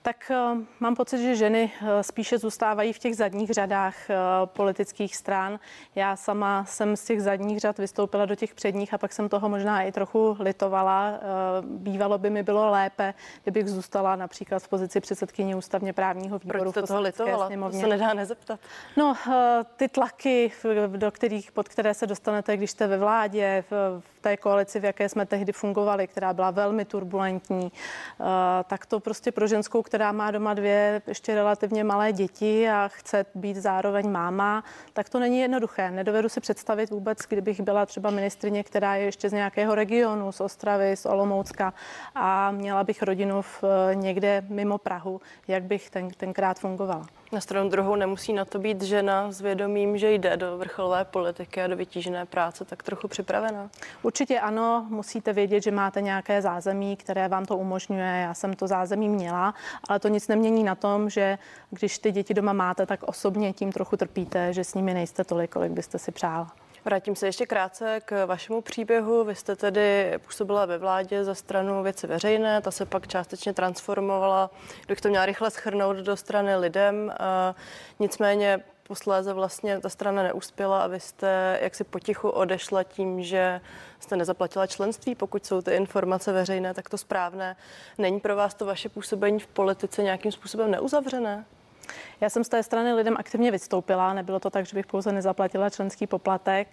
Tak 0.02 0.32
uh, 0.54 0.62
mám 0.80 0.94
pocit, 0.94 1.18
že 1.18 1.36
ženy 1.36 1.72
uh, 1.82 1.88
spíše 2.00 2.38
zůstávají 2.38 2.92
v 2.92 2.98
těch 2.98 3.16
zadních 3.16 3.50
řadách 3.50 3.94
uh, 4.08 4.46
politických 4.46 5.16
stran. 5.16 5.58
Já 5.94 6.16
sama 6.16 6.64
jsem 6.64 6.96
z 6.96 7.04
těch 7.04 7.22
zadních 7.22 7.60
řad 7.60 7.78
vystoupila 7.78 8.26
do 8.26 8.34
těch 8.34 8.54
předních 8.54 8.94
a 8.94 8.98
pak 8.98 9.12
jsem 9.12 9.28
toho 9.28 9.48
možná 9.48 9.82
i 9.82 9.92
trochu 9.92 10.36
litovala. 10.40 11.20
Bývalo 11.62 12.18
by 12.18 12.30
mi 12.30 12.42
bylo 12.42 12.70
lépe, 12.70 13.14
kdybych 13.42 13.68
zůstala 13.68 14.16
například 14.16 14.62
v 14.62 14.68
pozici 14.68 15.00
předsedkyně 15.00 15.56
ústavně 15.56 15.92
právního 15.92 16.38
výboru. 16.38 16.58
Proč 16.58 16.70
jste 16.70 16.82
toho 16.82 17.00
litovala? 17.00 17.46
Sněmovně. 17.46 17.80
To 17.80 17.84
se 17.84 17.90
nedá 17.90 18.14
nezeptat. 18.14 18.60
No, 18.96 19.16
ty 19.76 19.88
tlaky, 19.88 20.52
do 20.86 21.10
kterých, 21.10 21.52
pod 21.52 21.68
které 21.68 21.94
se 21.94 22.06
dostanete, 22.06 22.56
když 22.56 22.70
jste 22.70 22.86
ve 22.86 22.98
vládě, 22.98 23.64
v, 23.70 24.02
té 24.20 24.36
koalici, 24.36 24.80
v 24.80 24.84
jaké 24.84 25.08
jsme 25.08 25.26
tehdy 25.26 25.52
fungovali, 25.52 26.06
která 26.06 26.32
byla 26.32 26.50
velmi 26.50 26.84
turbulentní, 26.84 27.72
tak 28.66 28.86
to 28.86 29.00
prostě 29.00 29.32
pro 29.32 29.46
ženskou 29.46 29.82
která 29.82 30.12
má 30.12 30.30
doma 30.30 30.54
dvě 30.54 31.02
ještě 31.06 31.34
relativně 31.34 31.84
malé 31.84 32.12
děti 32.12 32.68
a 32.68 32.88
chce 32.88 33.26
být 33.34 33.56
zároveň 33.56 34.10
máma, 34.10 34.64
tak 34.92 35.08
to 35.08 35.18
není 35.18 35.40
jednoduché. 35.40 35.90
Nedovedu 35.90 36.28
si 36.28 36.40
představit 36.40 36.90
vůbec, 36.90 37.18
kdybych 37.28 37.60
byla 37.60 37.86
třeba 37.86 38.10
ministrině, 38.10 38.64
která 38.64 38.94
je 38.94 39.04
ještě 39.04 39.28
z 39.28 39.32
nějakého 39.32 39.74
regionu, 39.74 40.32
z 40.32 40.40
Ostravy, 40.40 40.96
z 40.96 41.06
Olomoucka 41.06 41.74
a 42.14 42.50
měla 42.50 42.84
bych 42.84 43.02
rodinu 43.02 43.42
v, 43.42 43.64
někde 43.94 44.44
mimo 44.48 44.78
Prahu, 44.78 45.20
jak 45.48 45.62
bych 45.62 45.90
ten, 45.90 46.10
tenkrát 46.10 46.58
fungovala. 46.58 47.19
Na 47.32 47.40
stranu 47.40 47.70
druhou 47.70 47.96
nemusí 47.96 48.32
na 48.32 48.44
to 48.44 48.58
být 48.58 48.82
žena 48.82 49.32
s 49.32 49.40
vědomím, 49.40 49.98
že 49.98 50.12
jde 50.12 50.36
do 50.36 50.58
vrcholové 50.58 51.04
politiky 51.04 51.62
a 51.62 51.66
do 51.66 51.76
vytížené 51.76 52.26
práce, 52.26 52.64
tak 52.64 52.82
trochu 52.82 53.08
připravená? 53.08 53.70
Určitě 54.02 54.40
ano, 54.40 54.86
musíte 54.88 55.32
vědět, 55.32 55.62
že 55.62 55.70
máte 55.70 56.00
nějaké 56.00 56.42
zázemí, 56.42 56.96
které 56.96 57.28
vám 57.28 57.44
to 57.44 57.56
umožňuje. 57.56 58.20
Já 58.20 58.34
jsem 58.34 58.54
to 58.54 58.66
zázemí 58.66 59.08
měla, 59.08 59.54
ale 59.88 59.98
to 59.98 60.08
nic 60.08 60.28
nemění 60.28 60.64
na 60.64 60.74
tom, 60.74 61.10
že 61.10 61.38
když 61.70 61.98
ty 61.98 62.12
děti 62.12 62.34
doma 62.34 62.52
máte, 62.52 62.86
tak 62.86 63.02
osobně 63.02 63.52
tím 63.52 63.72
trochu 63.72 63.96
trpíte, 63.96 64.52
že 64.52 64.64
s 64.64 64.74
nimi 64.74 64.94
nejste 64.94 65.24
tolik, 65.24 65.50
kolik 65.50 65.72
byste 65.72 65.98
si 65.98 66.12
přála. 66.12 66.52
Vrátím 66.84 67.16
se 67.16 67.26
ještě 67.26 67.46
krátce 67.46 68.00
k 68.04 68.26
vašemu 68.26 68.60
příběhu. 68.60 69.24
Vy 69.24 69.34
jste 69.34 69.56
tedy 69.56 70.14
působila 70.26 70.66
ve 70.66 70.78
vládě 70.78 71.24
za 71.24 71.34
stranu 71.34 71.82
věci 71.82 72.06
veřejné, 72.06 72.60
ta 72.60 72.70
se 72.70 72.86
pak 72.86 73.08
částečně 73.08 73.52
transformovala, 73.52 74.50
kdybych 74.86 75.00
to 75.00 75.08
měla 75.08 75.26
rychle 75.26 75.50
schrnout, 75.50 75.96
do 75.96 76.16
strany 76.16 76.56
lidem. 76.56 77.12
Nicméně 77.98 78.60
posléze 78.82 79.32
vlastně 79.32 79.80
ta 79.80 79.88
strana 79.88 80.22
neuspěla 80.22 80.82
a 80.82 80.86
vy 80.86 81.00
jste 81.00 81.58
jaksi 81.62 81.84
potichu 81.84 82.28
odešla 82.28 82.84
tím, 82.84 83.22
že 83.22 83.60
jste 84.00 84.16
nezaplatila 84.16 84.66
členství, 84.66 85.14
pokud 85.14 85.46
jsou 85.46 85.62
ty 85.62 85.70
informace 85.70 86.32
veřejné, 86.32 86.74
tak 86.74 86.88
to 86.88 86.98
správné. 86.98 87.56
Není 87.98 88.20
pro 88.20 88.36
vás 88.36 88.54
to 88.54 88.66
vaše 88.66 88.88
působení 88.88 89.40
v 89.40 89.46
politice 89.46 90.02
nějakým 90.02 90.32
způsobem 90.32 90.70
neuzavřené? 90.70 91.44
Já 92.20 92.30
jsem 92.30 92.44
z 92.44 92.48
té 92.48 92.62
strany 92.62 92.92
lidem 92.92 93.16
aktivně 93.18 93.50
vystoupila, 93.50 94.14
nebylo 94.14 94.40
to 94.40 94.50
tak, 94.50 94.66
že 94.66 94.76
bych 94.76 94.86
pouze 94.86 95.12
nezaplatila 95.12 95.70
členský 95.70 96.06
poplatek. 96.06 96.68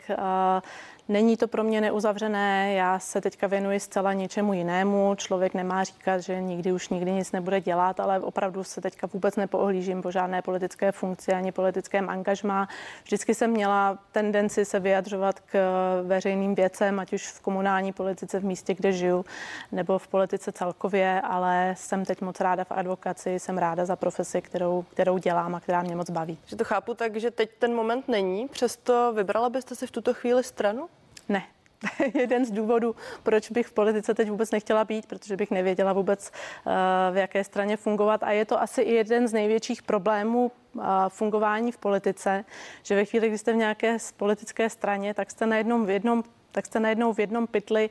Není 1.10 1.38
to 1.38 1.48
pro 1.48 1.64
mě 1.64 1.82
neuzavřené, 1.82 2.74
já 2.74 3.00
se 3.00 3.22
teďka 3.22 3.48
věnuji 3.48 3.80
zcela 3.80 4.14
něčemu 4.14 4.54
jinému. 4.54 5.16
Člověk 5.16 5.54
nemá 5.54 5.84
říkat, 5.84 6.20
že 6.20 6.42
nikdy 6.42 6.72
už 6.72 6.90
nikdy 6.90 7.12
nic 7.12 7.32
nebude 7.32 7.62
dělat, 7.62 8.00
ale 8.00 8.20
opravdu 8.20 8.64
se 8.64 8.82
teďka 8.82 9.08
vůbec 9.14 9.36
nepoohlížím 9.36 10.02
po 10.02 10.12
žádné 10.12 10.42
politické 10.42 10.92
funkci 10.92 11.34
ani 11.34 11.52
politickém 11.52 12.10
angažmá. 12.10 12.68
Vždycky 13.04 13.36
jsem 13.36 13.52
měla 13.52 13.98
tendenci 14.12 14.66
se 14.66 14.80
vyjadřovat 14.80 15.40
k 15.40 15.58
veřejným 16.04 16.56
věcem, 16.56 17.00
ať 17.00 17.14
už 17.14 17.28
v 17.28 17.42
komunální 17.42 17.94
politice 17.94 18.40
v 18.40 18.46
místě, 18.46 18.74
kde 18.74 18.92
žiju, 18.92 19.26
nebo 19.72 20.00
v 20.00 20.08
politice 20.08 20.52
celkově, 20.52 21.22
ale 21.22 21.74
jsem 21.78 22.06
teď 22.06 22.22
moc 22.22 22.40
ráda 22.40 22.64
v 22.64 22.72
advokaci, 22.72 23.40
jsem 23.40 23.58
ráda 23.58 23.86
za 23.86 23.96
profesi, 23.96 24.42
kterou, 24.42 24.86
kterou 24.90 25.07
dělám 25.18 25.56
a 25.56 25.60
která 25.60 25.82
mě 25.82 25.96
moc 25.96 26.10
baví. 26.10 26.38
Že 26.46 26.56
to 26.56 26.64
chápu 26.64 26.94
tak, 26.94 27.16
že 27.16 27.32
teď 27.32 27.50
ten 27.60 27.76
moment 27.76 28.08
není, 28.08 28.48
přesto 28.48 29.14
vybrala 29.16 29.50
byste 29.50 29.76
si 29.76 29.88
v 29.88 29.92
tuto 29.92 30.14
chvíli 30.14 30.44
stranu? 30.44 30.90
Ne. 31.30 31.44
jeden 32.14 32.46
z 32.46 32.52
důvodů, 32.52 32.96
proč 33.24 33.52
bych 33.52 33.68
v 33.68 33.74
politice 33.74 34.14
teď 34.14 34.30
vůbec 34.30 34.52
nechtěla 34.52 34.86
být, 34.86 35.06
protože 35.06 35.38
bych 35.38 35.52
nevěděla 35.52 35.94
vůbec, 35.94 36.32
eh, 36.68 37.12
v 37.12 37.18
jaké 37.18 37.44
straně 37.44 37.78
fungovat. 37.78 38.24
A 38.24 38.32
je 38.32 38.46
to 38.46 38.62
asi 38.62 38.82
i 38.82 38.94
jeden 38.94 39.28
z 39.28 39.34
největších 39.34 39.84
problémů 39.84 40.52
eh, 40.52 40.84
fungování 41.10 41.72
v 41.72 41.78
politice, 41.78 42.46
že 42.84 42.96
ve 42.96 43.06
chvíli, 43.06 43.28
kdy 43.28 43.38
jste 43.38 43.54
v 43.54 43.56
nějaké 43.56 43.98
politické 44.18 44.70
straně, 44.70 45.14
tak 45.14 45.32
jste 45.32 45.46
najednou 45.46 45.86
v 45.86 45.90
jednom, 45.90 46.24
tak 46.52 46.66
jste 46.66 46.80
najednou 46.80 47.14
v 47.14 47.20
jednom 47.20 47.48
pytli 47.48 47.90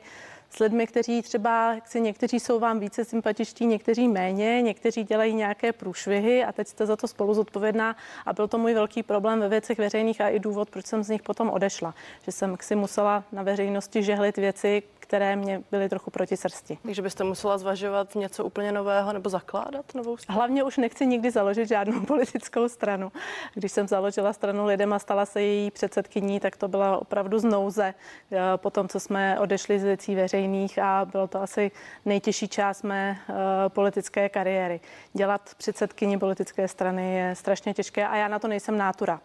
s 0.49 0.59
lidmi, 0.59 0.87
kteří 0.87 1.21
třeba, 1.21 1.75
si 1.85 2.01
někteří 2.01 2.39
jsou 2.39 2.59
vám 2.59 2.79
více 2.79 3.05
sympatičtí, 3.05 3.65
někteří 3.65 4.07
méně, 4.07 4.61
někteří 4.61 5.03
dělají 5.03 5.33
nějaké 5.33 5.73
průšvihy 5.73 6.43
a 6.43 6.51
teď 6.51 6.67
jste 6.67 6.85
za 6.85 6.95
to 6.95 7.07
spolu 7.07 7.33
zodpovědná 7.33 7.95
a 8.25 8.33
byl 8.33 8.47
to 8.47 8.57
můj 8.57 8.73
velký 8.73 9.03
problém 9.03 9.39
ve 9.39 9.49
věcech 9.49 9.77
veřejných 9.77 10.21
a 10.21 10.29
i 10.29 10.39
důvod, 10.39 10.69
proč 10.69 10.85
jsem 10.85 11.03
z 11.03 11.09
nich 11.09 11.21
potom 11.21 11.49
odešla, 11.49 11.93
že 12.25 12.31
jsem 12.31 12.55
si 12.61 12.75
musela 12.75 13.23
na 13.31 13.43
veřejnosti 13.43 14.03
žehlit 14.03 14.37
věci, 14.37 14.83
které 15.07 15.35
mě 15.35 15.63
byly 15.71 15.89
trochu 15.89 16.11
proti 16.11 16.37
srsti. 16.37 16.77
Takže 16.83 17.01
byste 17.01 17.23
musela 17.23 17.57
zvažovat 17.57 18.15
něco 18.15 18.43
úplně 18.43 18.71
nového 18.71 19.13
nebo 19.13 19.29
zakládat 19.29 19.95
novou 19.95 20.17
stranu? 20.17 20.37
Hlavně 20.37 20.63
už 20.63 20.77
nechci 20.77 21.07
nikdy 21.07 21.31
založit 21.31 21.67
žádnou 21.67 22.01
politickou 22.05 22.69
stranu. 22.69 23.11
Když 23.53 23.71
jsem 23.71 23.87
založila 23.87 24.33
stranu 24.33 24.65
lidem 24.65 24.93
a 24.93 24.99
stala 24.99 25.25
se 25.25 25.41
její 25.41 25.71
předsedkyní, 25.71 26.39
tak 26.39 26.57
to 26.57 26.67
byla 26.67 26.97
opravdu 26.97 27.39
znouze 27.39 27.93
eh, 28.31 28.39
po 28.55 28.69
tom, 28.69 28.87
co 28.87 28.99
jsme 28.99 29.39
odešli 29.39 29.79
z 29.79 29.83
věcí 29.83 30.15
veřejných 30.15 30.79
a 30.79 31.05
bylo 31.11 31.27
to 31.27 31.41
asi 31.41 31.71
nejtěžší 32.05 32.47
část 32.47 32.83
mé 32.83 33.19
uh, 33.29 33.35
politické 33.67 34.29
kariéry. 34.29 34.79
Dělat 35.13 35.41
předsedkyni 35.57 36.17
politické 36.17 36.67
strany 36.67 37.15
je 37.15 37.35
strašně 37.35 37.73
těžké 37.73 38.07
a 38.07 38.15
já 38.15 38.27
na 38.27 38.39
to 38.39 38.47
nejsem 38.47 38.77
nátura. 38.77 39.21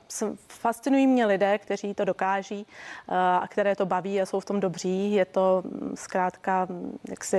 Fascinují 0.48 1.06
mě 1.06 1.26
lidé, 1.26 1.58
kteří 1.58 1.94
to 1.94 2.04
dokáží 2.04 2.66
uh, 3.08 3.14
a 3.16 3.48
které 3.48 3.76
to 3.76 3.86
baví 3.86 4.20
a 4.20 4.26
jsou 4.26 4.40
v 4.40 4.44
tom 4.44 4.60
dobří. 4.60 5.12
Je 5.12 5.24
to 5.24 5.62
zkrátka, 5.94 6.68
jak 7.08 7.24
si, 7.24 7.36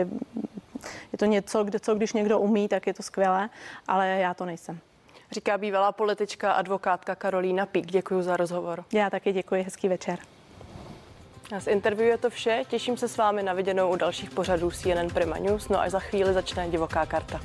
je 1.11 1.17
to 1.17 1.25
něco, 1.25 1.63
kde, 1.63 1.79
co 1.79 1.95
když 1.95 2.13
někdo 2.13 2.39
umí, 2.39 2.67
tak 2.67 2.87
je 2.87 2.93
to 2.93 3.03
skvělé, 3.03 3.49
ale 3.87 4.07
já 4.07 4.33
to 4.33 4.45
nejsem. 4.45 4.79
Říká 5.31 5.57
bývalá 5.57 5.91
politička, 5.91 6.51
advokátka 6.51 7.15
Karolína 7.15 7.65
Pík. 7.65 7.85
Děkuji 7.85 8.21
za 8.21 8.37
rozhovor. 8.37 8.85
Já 8.93 9.09
taky 9.09 9.33
děkuji, 9.33 9.63
hezký 9.63 9.87
večer. 9.87 10.19
A 11.55 11.59
z 11.59 11.67
interview 11.67 12.07
je 12.07 12.17
to 12.17 12.29
vše. 12.29 12.63
Těším 12.67 12.97
se 12.97 13.07
s 13.07 13.17
vámi 13.17 13.43
na 13.43 13.53
viděnou 13.53 13.91
u 13.91 13.95
dalších 13.95 14.29
pořadů 14.31 14.71
CNN 14.71 15.09
Prima 15.13 15.37
News. 15.37 15.69
No 15.69 15.81
a 15.81 15.89
za 15.89 15.99
chvíli 15.99 16.33
začne 16.33 16.69
divoká 16.69 17.05
karta. 17.05 17.41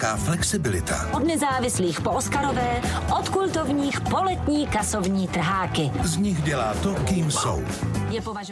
Herecká 0.00 0.16
flexibilita. 0.16 1.08
Od 1.12 1.24
nezávislých 1.24 2.00
po 2.00 2.10
Oscarové, 2.10 2.80
od 3.18 3.28
kultovních 3.28 4.00
po 4.00 4.22
letní 4.22 4.66
kasovní 4.66 5.28
trháky. 5.28 5.90
Z 6.02 6.16
nich 6.16 6.42
dělá 6.42 6.74
to, 6.82 6.94
kým 6.94 7.30
jsou. 7.30 7.62
Je 8.10 8.22
považovat 8.22 8.50